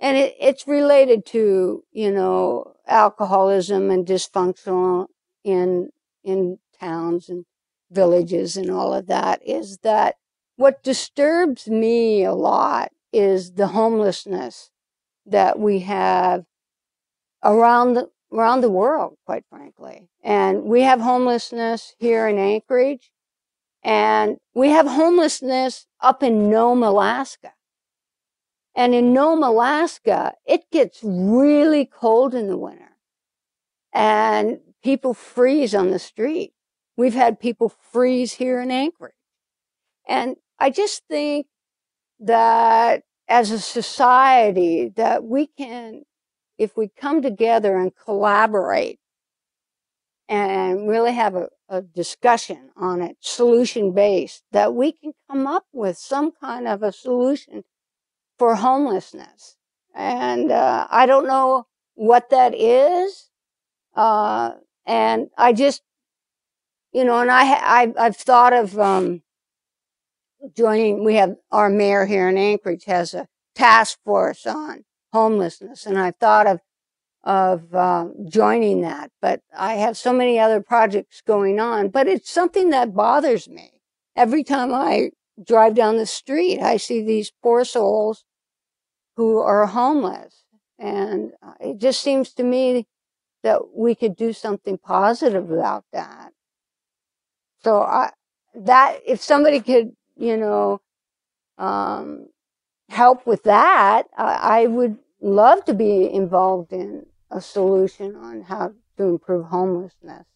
[0.00, 5.08] and it, it's related to you know alcoholism and dysfunctional
[5.44, 5.90] in
[6.24, 7.44] in towns and
[7.90, 10.16] villages and all of that is that
[10.56, 14.70] what disturbs me a lot is the homelessness
[15.26, 16.44] that we have
[17.42, 20.08] around the, around the world, quite frankly.
[20.22, 23.10] And we have homelessness here in Anchorage
[23.82, 27.52] and we have homelessness up in Nome, Alaska.
[28.74, 32.96] And in Nome, Alaska, it gets really cold in the winter
[33.92, 36.52] and people freeze on the street.
[36.96, 39.14] We've had people freeze here in Anchorage.
[40.06, 41.46] And I just think
[42.20, 46.02] that as a society that we can,
[46.58, 48.98] if we come together and collaborate
[50.28, 55.64] and really have a, a discussion on it, solution based, that we can come up
[55.72, 57.64] with some kind of a solution
[58.38, 59.56] for homelessness.
[59.94, 63.30] And uh, I don't know what that is.
[63.94, 64.52] Uh,
[64.86, 65.82] and I just
[66.92, 69.22] you know, and I, I I've thought of um,
[70.54, 71.04] joining.
[71.04, 76.16] We have our mayor here in Anchorage has a task force on homelessness, and I've
[76.16, 76.60] thought of
[77.24, 79.10] of uh, joining that.
[79.20, 81.88] But I have so many other projects going on.
[81.88, 83.70] But it's something that bothers me
[84.16, 85.10] every time I
[85.42, 86.60] drive down the street.
[86.60, 88.24] I see these poor souls
[89.16, 90.44] who are homeless,
[90.78, 92.86] and uh, it just seems to me
[93.42, 96.32] that we could do something positive about that.
[97.62, 98.10] So I,
[98.54, 100.80] that, if somebody could, you know,
[101.58, 102.28] um,
[102.88, 108.72] help with that, I, I would love to be involved in a solution on how
[108.96, 110.26] to improve homelessness.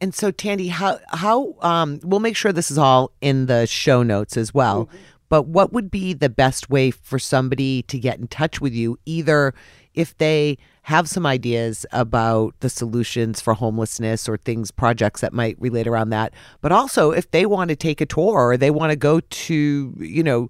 [0.00, 4.04] And so, Tandy, how how um, we'll make sure this is all in the show
[4.04, 4.86] notes as well.
[4.86, 4.96] Mm-hmm.
[5.28, 8.98] But what would be the best way for somebody to get in touch with you,
[9.04, 9.54] either
[9.98, 15.60] if they have some ideas about the solutions for homelessness or things, projects that might
[15.60, 16.32] relate around that.
[16.60, 19.94] But also, if they want to take a tour or they want to go to,
[19.98, 20.48] you know,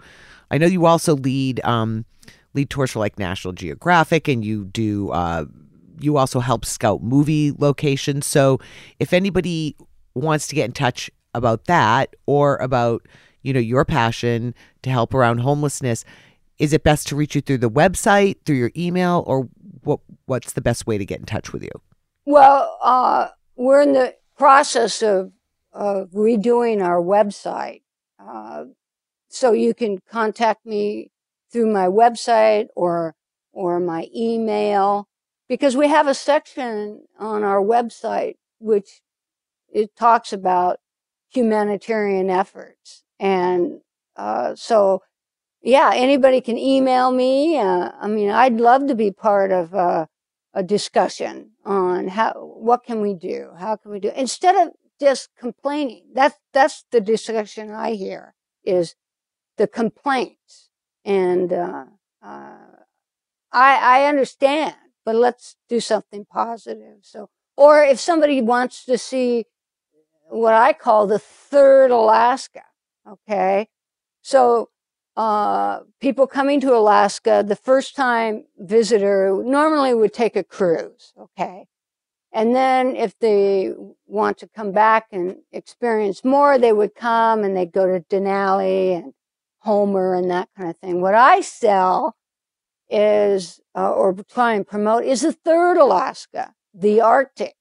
[0.51, 2.05] I know you also lead um,
[2.53, 5.11] lead tours for like National Geographic, and you do.
[5.11, 5.47] Uh,
[6.01, 8.27] you also help scout movie locations.
[8.27, 8.61] So,
[9.01, 9.77] if anybody
[10.15, 13.07] wants to get in touch about that or about
[13.43, 16.05] you know your passion to help around homelessness
[16.59, 19.49] is it best to reach you through the website through your email or
[19.85, 21.71] what what's the best way to get in touch with you?
[22.25, 25.33] Well, uh, we're in the process of,
[25.73, 27.83] of redoing our website.
[28.19, 28.65] Uh,
[29.29, 31.11] so you can contact me
[31.51, 33.15] through my website or
[33.53, 35.09] or my email.
[35.49, 39.01] because we have a section on our website which
[39.73, 40.79] it talks about
[41.31, 43.05] humanitarian efforts.
[43.19, 43.81] And
[44.17, 45.03] uh, so,
[45.69, 47.59] yeah, anybody can email me.
[47.59, 50.07] Uh, I mean, I'd love to be part of uh,
[50.55, 55.29] a discussion on how what can we do, how can we do instead of just
[55.39, 56.05] complaining.
[56.15, 58.95] That's that's the discussion I hear is
[59.59, 60.71] the complaints,
[61.05, 61.85] and uh,
[62.23, 62.79] uh,
[63.53, 67.01] I I understand, but let's do something positive.
[67.03, 69.45] So, or if somebody wants to see
[70.31, 72.63] what I call the third Alaska.
[73.07, 73.69] Okay.
[74.23, 74.71] So,
[75.19, 81.13] uh, people coming to Alaska, the first time visitor normally would take a cruise.
[81.21, 81.67] Okay.
[82.33, 83.73] And then if they
[84.07, 88.97] want to come back and experience more, they would come and they'd go to Denali
[88.97, 89.13] and
[89.59, 91.01] Homer and that kind of thing.
[91.01, 92.15] What I sell
[92.89, 97.57] is, uh, or try and promote is the third Alaska, the Arctic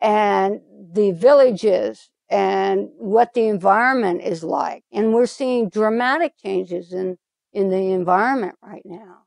[0.00, 0.60] and
[0.92, 4.84] the villages and what the environment is like.
[4.92, 7.18] And we're seeing dramatic changes in,
[7.52, 9.24] in the environment right now.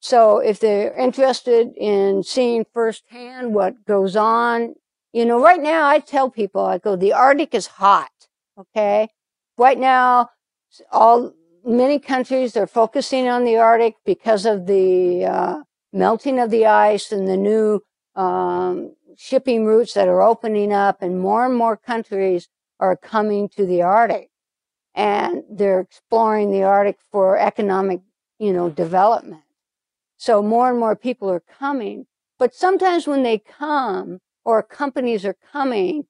[0.00, 4.74] So if they're interested in seeing firsthand what goes on,
[5.14, 8.10] you know, right now I tell people, I go, the Arctic is hot.
[8.58, 9.08] Okay.
[9.56, 10.28] Right now,
[10.92, 11.32] all,
[11.64, 15.62] many countries are focusing on the Arctic because of the, uh,
[15.94, 17.80] melting of the ice and the new,
[18.14, 22.48] um, shipping routes that are opening up and more and more countries
[22.80, 24.30] are coming to the Arctic
[24.94, 28.00] and they're exploring the Arctic for economic,
[28.38, 29.42] you know, development.
[30.16, 32.06] So more and more people are coming,
[32.38, 36.04] but sometimes when they come or companies are coming,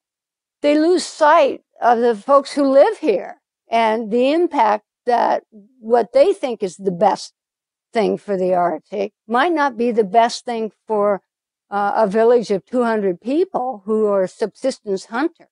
[0.62, 5.44] they lose sight of the folks who live here and the impact that
[5.80, 7.34] what they think is the best
[7.92, 11.22] thing for the Arctic might not be the best thing for
[11.70, 15.48] uh, a village of 200 people who are subsistence hunters.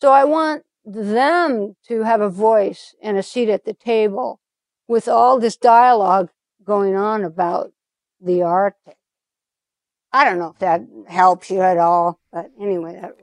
[0.00, 4.40] So I want them to have a voice and a seat at the table
[4.86, 6.30] with all this dialogue
[6.64, 7.72] going on about
[8.20, 8.96] the Arctic.
[10.12, 13.14] I don't know if that helps you at all, but anyway, that,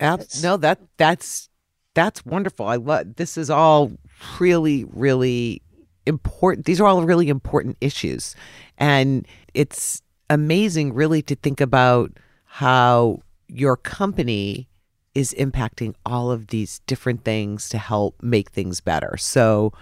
[0.00, 1.48] Ab- no, that that's
[1.94, 2.66] that's wonderful.
[2.66, 3.92] I love this is all
[4.40, 5.62] really really
[6.06, 6.66] important.
[6.66, 8.34] These are all really important issues,
[8.76, 10.02] and it's
[10.34, 12.12] amazing, really, to think about
[12.44, 14.68] how your company
[15.14, 19.16] is impacting all of these different things to help make things better.
[19.16, 19.72] So,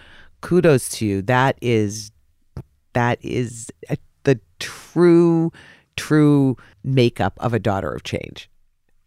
[0.42, 1.22] kudos to you.
[1.22, 2.12] That is
[2.92, 5.50] that is a, the true
[5.96, 8.50] true makeup of a daughter of change.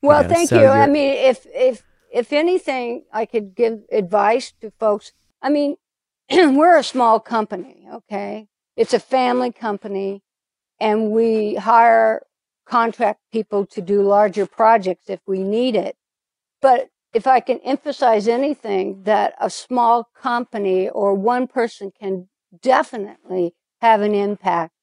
[0.01, 0.33] Well, you know?
[0.33, 0.67] thank so you.
[0.67, 5.11] I mean, if if if anything, I could give advice to folks.
[5.41, 5.77] I mean,
[6.31, 8.47] we're a small company, okay?
[8.75, 10.23] It's a family company
[10.79, 12.21] and we hire
[12.65, 15.95] contract people to do larger projects if we need it.
[16.61, 22.27] But if I can emphasize anything that a small company or one person can
[22.61, 24.73] definitely have an impact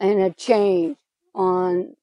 [0.00, 0.96] and a change
[1.34, 1.94] on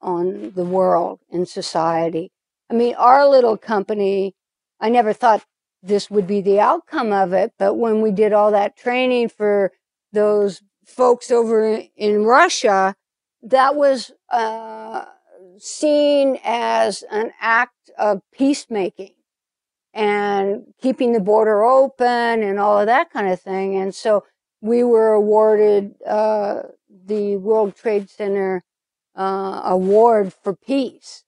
[0.00, 2.30] on the world and society.
[2.70, 4.36] I mean, our little company,
[4.80, 5.44] I never thought
[5.82, 9.72] this would be the outcome of it, but when we did all that training for
[10.12, 12.94] those folks over in Russia,
[13.42, 15.04] that was uh,
[15.58, 19.14] seen as an act of peacemaking
[19.94, 23.76] and keeping the border open and all of that kind of thing.
[23.76, 24.24] And so
[24.60, 26.62] we were awarded uh,
[27.06, 28.64] the World Trade Center
[29.16, 31.24] uh, award for peace.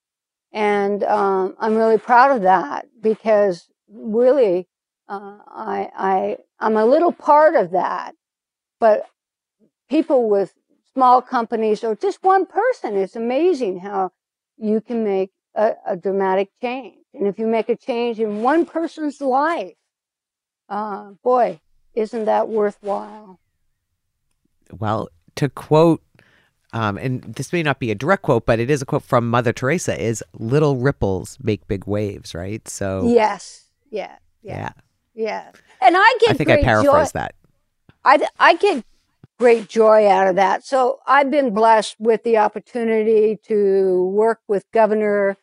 [0.53, 4.69] And um, I'm really proud of that because really,
[5.09, 8.15] uh, I, I, I'm a little part of that.
[8.79, 9.07] But
[9.91, 10.55] people with
[10.95, 14.13] small companies or just one person, it's amazing how
[14.57, 16.97] you can make a, a dramatic change.
[17.13, 19.75] And if you make a change in one person's life,
[20.69, 21.61] uh, boy,
[21.95, 23.41] isn't that worthwhile?
[24.79, 26.03] Well, to quote,
[26.73, 29.29] um, and this may not be a direct quote, but it is a quote from
[29.29, 32.69] Mother Teresa: "Is little ripples make big waves." Right.
[32.69, 34.73] So yes, yeah, yeah, yeah.
[35.15, 35.51] yeah.
[35.81, 36.31] And I get.
[36.31, 37.19] I think I paraphrase joy.
[37.19, 37.35] that.
[38.05, 38.85] I I get
[39.41, 40.65] great joy out of that.
[40.65, 45.39] So I've been blessed with the opportunity to work with governor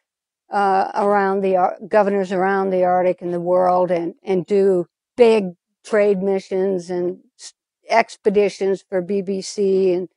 [0.52, 4.86] uh, around the uh, governors around the Arctic and the world, and and do
[5.18, 7.18] big trade missions and
[7.90, 10.10] expeditions for BBC and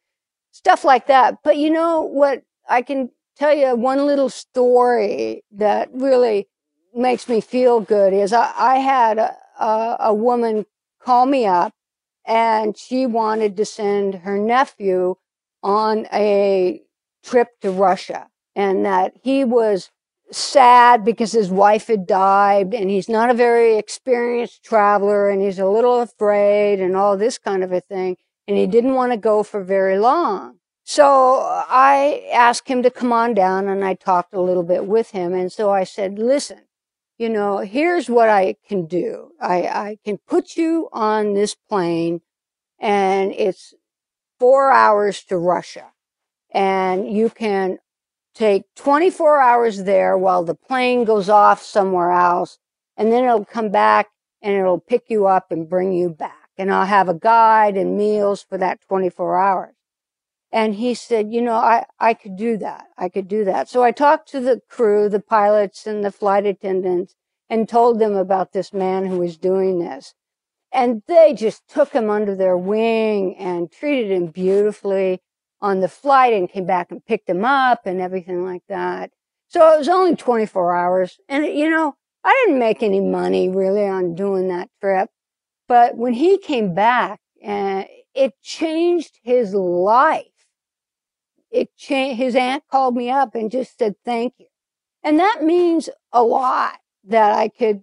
[0.53, 1.39] stuff like that.
[1.43, 2.43] But you know what?
[2.69, 6.49] I can tell you one little story that really
[6.95, 10.67] makes me feel good is I, I had a, a, a woman
[11.01, 11.73] call me up
[12.31, 15.17] and she wanted to send her nephew
[15.65, 16.81] on a
[17.25, 19.91] trip to Russia and that he was
[20.31, 25.59] sad because his wife had died and he's not a very experienced traveler and he's
[25.59, 28.17] a little afraid and all this kind of a thing.
[28.47, 30.59] And he didn't want to go for very long.
[30.85, 35.11] So I asked him to come on down and I talked a little bit with
[35.11, 35.35] him.
[35.35, 36.61] And so I said, listen,
[37.21, 39.33] you know, here's what I can do.
[39.39, 42.23] I, I can put you on this plane
[42.79, 43.75] and it's
[44.39, 45.93] four hours to Russia
[46.51, 47.79] and you can
[48.35, 52.59] take 24 hours there while the plane goes off somewhere else.
[52.97, 54.09] And then it'll come back
[54.41, 56.49] and it'll pick you up and bring you back.
[56.57, 59.75] And I'll have a guide and meals for that 24 hours.
[60.53, 62.87] And he said, you know, I, I could do that.
[62.99, 63.69] I could do that.
[63.69, 67.15] So I talked to the crew, the pilots and the flight attendants
[67.49, 70.15] and told them about this man who was doing this.
[70.73, 75.21] And they just took him under their wing and treated him beautifully
[75.61, 79.11] on the flight and came back and picked him up and everything like that.
[79.49, 81.19] So it was only 24 hours.
[81.29, 81.95] And, you know,
[82.25, 85.11] I didn't make any money really on doing that trip.
[85.69, 87.85] But when he came back, uh,
[88.15, 90.30] it changed his life.
[91.51, 94.47] It changed, his aunt called me up and just said, thank you.
[95.03, 96.75] And that means a lot
[97.05, 97.83] that I could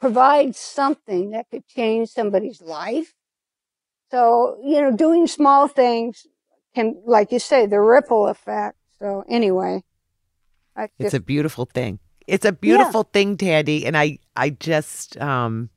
[0.00, 3.14] provide something that could change somebody's life.
[4.10, 6.26] So, you know, doing small things
[6.74, 8.78] can, like you say, the ripple effect.
[8.98, 9.84] So anyway,
[10.76, 11.98] just, it's a beautiful thing.
[12.26, 13.12] It's a beautiful yeah.
[13.12, 15.70] thing, Tandy, and I, I just, um,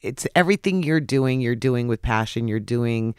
[0.00, 1.40] it's everything you're doing.
[1.40, 2.46] You're doing with passion.
[2.46, 3.14] You're doing.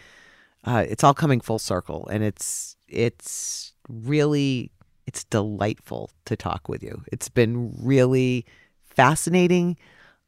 [0.63, 4.71] Uh, it's all coming full circle, and it's it's really
[5.05, 7.01] it's delightful to talk with you.
[7.11, 8.45] It's been really
[8.83, 9.77] fascinating,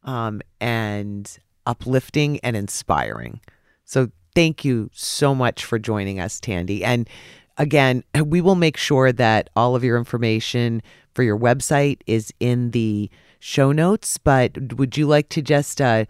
[0.04, 3.42] um, and uplifting and inspiring.
[3.84, 6.84] So thank you so much for joining us, Tandy.
[6.84, 7.10] And
[7.58, 10.82] again, we will make sure that all of your information
[11.14, 14.18] for your website is in the show notes.
[14.18, 16.06] But would you like to just uh,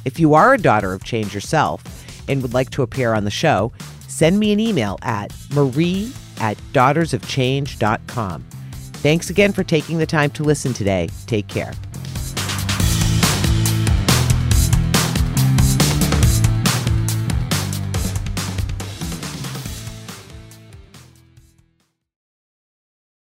[0.05, 1.83] If you are a daughter of change yourself
[2.27, 3.71] and would like to appear on the show,
[4.07, 8.45] send me an email at marie at daughtersofchange.com.
[9.01, 11.09] Thanks again for taking the time to listen today.
[11.25, 11.73] Take care.